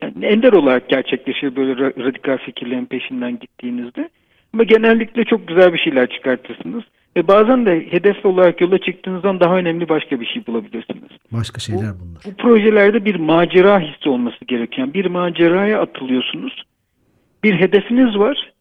yani 0.02 0.25
ender 0.25 0.54
olarak 0.54 0.89
gerçekleşir 0.89 1.56
böyle 1.56 1.75
radikal 1.75 2.38
fikirlerin 2.38 2.86
peşinden 2.86 3.39
gittiğinizde. 3.39 4.10
Ama 4.54 4.63
genellikle 4.63 5.23
çok 5.23 5.47
güzel 5.47 5.73
bir 5.73 5.80
şeyler 5.80 6.10
çıkartırsınız. 6.10 6.84
Ve 7.19 7.27
bazen 7.27 7.65
de 7.65 7.88
hedef 7.91 8.25
olarak 8.25 8.62
yola 8.62 8.77
çıktığınızdan 8.77 9.39
daha 9.39 9.58
önemli 9.58 9.89
başka 9.89 10.19
bir 10.19 10.25
şey 10.25 10.47
bulabilirsiniz. 10.47 11.10
Başka 11.32 11.60
şeyler 11.60 11.82
bunlar. 11.99 12.21
Bu, 12.25 12.29
bu 12.29 12.34
projelerde 12.34 13.05
bir 13.05 13.15
macera 13.15 13.79
hissi 13.79 14.10
olması 14.10 14.45
gereken 14.45 14.93
bir 14.93 15.05
maceraya 15.05 15.82
atılıyorsunuz. 15.82 16.63
Bir 17.43 17.53
hedefiniz 17.53 18.19
var 18.19 18.53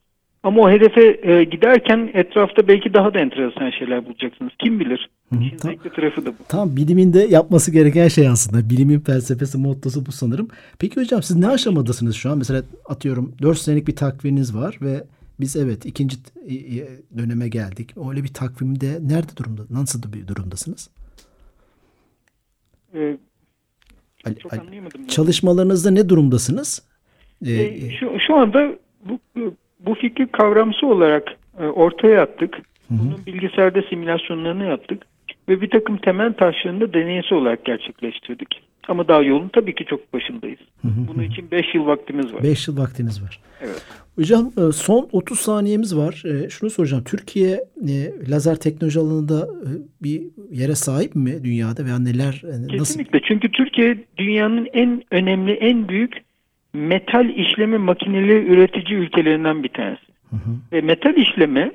ama 0.43 0.61
o 0.63 0.71
hedefe 0.71 1.21
e, 1.23 1.45
giderken 1.45 2.11
etrafta 2.15 2.69
belki 2.69 2.95
daha 2.95 3.15
da 3.15 3.19
enteresan 3.19 3.71
şeyler 3.71 4.07
bulacaksınız. 4.07 4.53
Kim 4.59 4.81
bilir? 4.81 5.11
İşin 5.41 5.57
tam, 5.57 5.75
tarafı 5.97 6.27
da 6.27 6.31
bu. 6.31 6.45
Tam 6.49 6.77
bilimin 6.77 7.13
de 7.13 7.21
yapması 7.21 7.73
gereken 7.73 8.09
şey 8.09 8.29
aslında. 8.29 8.71
Bilimin 8.71 9.01
felsefesi, 9.01 9.59
mottosu 9.59 10.07
bu 10.07 10.13
sanırım. 10.13 10.49
Peki 10.79 11.01
hocam 11.01 11.23
siz 11.23 11.37
ne 11.37 11.49
aşamadasınız 11.49 12.17
şu 12.17 12.31
an? 12.31 12.39
Mesela 12.39 12.63
atıyorum 12.89 13.35
4 13.43 13.59
senelik 13.59 13.89
bir 13.89 13.97
takviminiz 13.97 14.57
var 14.57 14.79
ve 14.83 15.05
biz 15.41 15.57
evet 15.57 15.87
ikinci 15.87 16.17
döneme 17.19 17.49
geldik. 17.49 17.95
Öyle 18.11 18.25
bir 18.25 18.35
takvimde 18.35 18.87
nerede 18.87 19.37
durumda, 19.37 19.63
nasıl 19.71 20.13
bir 20.13 20.29
durumdasınız? 20.29 20.91
Ee, 22.95 23.17
Ali, 24.25 24.39
çok 24.39 24.53
Ali, 24.53 24.61
anlayamadım. 24.61 25.07
Çalışmalarınızda 25.07 25.91
ne 25.91 26.09
durumdasınız? 26.09 26.89
Ee, 27.47 27.53
ee, 27.53 27.91
şu, 27.91 28.13
şu 28.27 28.35
anda 28.35 28.79
bu, 29.05 29.19
bu 29.81 29.95
fikri 29.95 30.27
kavramsı 30.27 30.87
olarak 30.87 31.29
e, 31.61 31.65
ortaya 31.65 32.23
attık. 32.23 32.57
Hı. 32.57 32.61
Bunun 32.91 33.27
bilgisayarda 33.27 33.83
simülasyonlarını 33.91 34.65
yaptık. 34.65 35.03
Ve 35.49 35.61
bir 35.61 35.71
takım 35.71 35.97
temel 35.97 36.33
taşlarını 36.33 36.81
da 36.81 36.93
olarak 37.35 37.65
gerçekleştirdik. 37.65 38.63
Ama 38.89 39.09
daha 39.09 39.23
yolun 39.23 39.49
tabii 39.49 39.75
ki 39.75 39.85
çok 39.85 40.13
başındayız. 40.13 40.61
Bunun 40.85 41.23
için 41.23 41.51
5 41.51 41.75
yıl 41.75 41.87
vaktimiz 41.87 42.35
var. 42.35 42.43
5 42.43 42.69
yıl 42.69 42.79
vaktiniz 42.79 43.23
var. 43.23 43.41
Evet. 43.61 43.83
Hocam 44.17 44.51
e, 44.59 44.73
son 44.73 45.09
30 45.13 45.41
saniyemiz 45.41 45.97
var. 45.97 46.23
E, 46.25 46.51
şunu 46.51 46.71
soracağım. 46.71 47.05
Türkiye 47.05 47.51
e, 47.89 47.95
lazer 48.31 48.57
teknoloji 48.57 49.01
alanında 49.01 49.49
bir 50.03 50.23
yere 50.51 50.75
sahip 50.75 51.15
mi 51.15 51.45
dünyada 51.45 51.85
veya 51.85 51.99
neler? 51.99 52.41
Nasıl? 52.45 52.69
Kesinlikle. 52.69 53.21
Çünkü 53.29 53.51
Türkiye 53.51 53.99
dünyanın 54.19 54.69
en 54.73 55.03
önemli, 55.11 55.53
en 55.53 55.89
büyük 55.89 56.13
metal 56.73 57.29
işleme 57.29 57.79
makineleri 57.79 58.47
üretici 58.47 58.99
ülkelerinden 58.99 59.63
bir 59.63 59.69
tanesi. 59.69 60.03
Hı 60.31 60.37
hı. 60.37 60.51
Ve 60.73 60.81
metal 60.81 61.17
işleme 61.17 61.73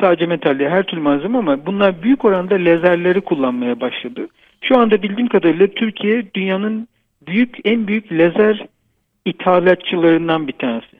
sadece 0.00 0.26
metal 0.26 0.58
değil 0.58 0.70
her 0.70 0.82
türlü 0.82 1.00
malzeme 1.00 1.38
ama 1.38 1.66
bunlar 1.66 2.02
büyük 2.02 2.24
oranda 2.24 2.54
lazerleri 2.54 3.20
kullanmaya 3.20 3.80
başladı. 3.80 4.28
Şu 4.68 4.78
anda 4.78 5.02
bildiğim 5.02 5.28
kadarıyla 5.28 5.66
Türkiye 5.66 6.34
dünyanın 6.34 6.88
büyük 7.26 7.56
en 7.64 7.86
büyük 7.86 8.12
lazer 8.12 8.66
ithalatçılarından 9.24 10.48
bir 10.48 10.52
tanesi. 10.52 10.96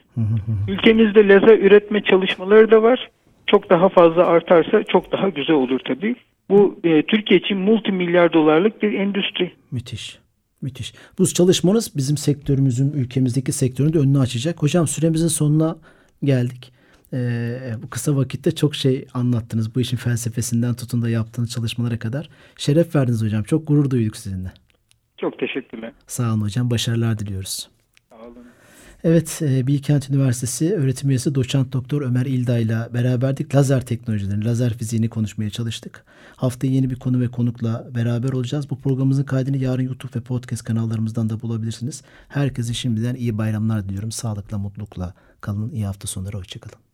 Ülkemizde 0.68 1.29
lazer 1.29 1.59
üretme 1.59 2.03
çalışmaları 2.03 2.70
da 2.70 2.83
var. 2.83 3.11
Çok 3.46 3.70
daha 3.70 3.88
fazla 3.88 4.27
artarsa 4.27 4.85
çok 4.85 5.12
daha 5.12 5.29
güzel 5.29 5.57
olur 5.57 5.81
tabii. 5.85 6.16
Bu 6.50 6.81
e, 6.85 7.03
Türkiye 7.03 7.40
için 7.40 7.59
multimilyar 7.59 8.33
dolarlık 8.33 8.83
bir 8.83 8.92
endüstri. 8.92 9.53
Müthiş. 9.70 10.18
Müthiş. 10.62 10.94
Bu 11.18 11.27
çalışmanız 11.27 11.96
bizim 11.96 12.16
sektörümüzün, 12.16 12.92
ülkemizdeki 12.92 13.53
sektörün 13.53 13.92
de 13.92 13.98
önünü 13.98 14.18
açacak. 14.18 14.62
Hocam 14.62 14.87
süremizin 14.87 15.29
sonuna 15.29 15.77
geldik. 16.24 16.72
Ee, 17.14 17.74
bu 17.83 17.90
kısa 17.90 18.16
vakitte 18.16 18.55
çok 18.55 18.74
şey 18.74 19.07
anlattınız. 19.14 19.74
Bu 19.74 19.81
işin 19.81 19.96
felsefesinden 19.96 20.74
tutun 20.74 21.03
da 21.03 21.09
yaptığınız 21.09 21.50
çalışmalara 21.50 21.98
kadar. 21.98 22.29
Şeref 22.57 22.94
verdiniz 22.94 23.22
hocam. 23.22 23.42
Çok 23.42 23.68
gurur 23.68 23.90
duyduk 23.90 24.16
sizinle. 24.16 24.53
Çok 25.16 25.38
teşekkürler. 25.38 25.92
Sağ 26.07 26.33
olun 26.33 26.40
hocam. 26.40 26.70
Başarılar 26.70 27.18
diliyoruz. 27.18 27.70
Sağ 28.11 28.16
olun. 28.16 28.46
Evet, 29.05 29.40
e, 29.42 29.66
Bilkent 29.66 30.11
Üniversitesi 30.11 30.74
öğretim 30.74 31.11
üyesi 31.11 31.35
doçent 31.35 31.72
doktor 31.72 32.03
Ömer 32.03 32.27
İlda 32.27 32.59
ile 32.59 32.79
beraberdik. 32.94 33.55
Lazer 33.55 33.87
teknolojilerini, 33.87 34.44
lazer 34.44 34.74
fiziğini 34.74 35.09
konuşmaya 35.09 35.50
çalıştık. 35.50 36.05
Haftaya 36.37 36.72
yeni 36.72 36.90
bir 36.90 36.96
konu 36.96 37.20
ve 37.20 37.29
konukla 37.29 37.88
beraber 37.94 38.33
olacağız. 38.33 38.70
Bu 38.70 38.81
programımızın 38.81 39.24
kaydını 39.24 39.57
yarın 39.57 39.83
YouTube 39.83 40.18
ve 40.20 40.20
podcast 40.20 40.64
kanallarımızdan 40.64 41.31
da 41.31 41.42
bulabilirsiniz. 41.42 42.03
Herkese 42.29 42.74
şimdiden 42.74 43.14
iyi 43.14 43.38
bayramlar 43.38 43.88
diliyorum. 43.88 44.12
Sağlıkla, 44.12 44.59
mutlulukla 44.59 45.14
kalın. 45.40 45.70
İyi 45.70 45.87
hafta 45.87 46.09
sonları. 46.09 46.37
Hoşçakalın. 46.37 46.94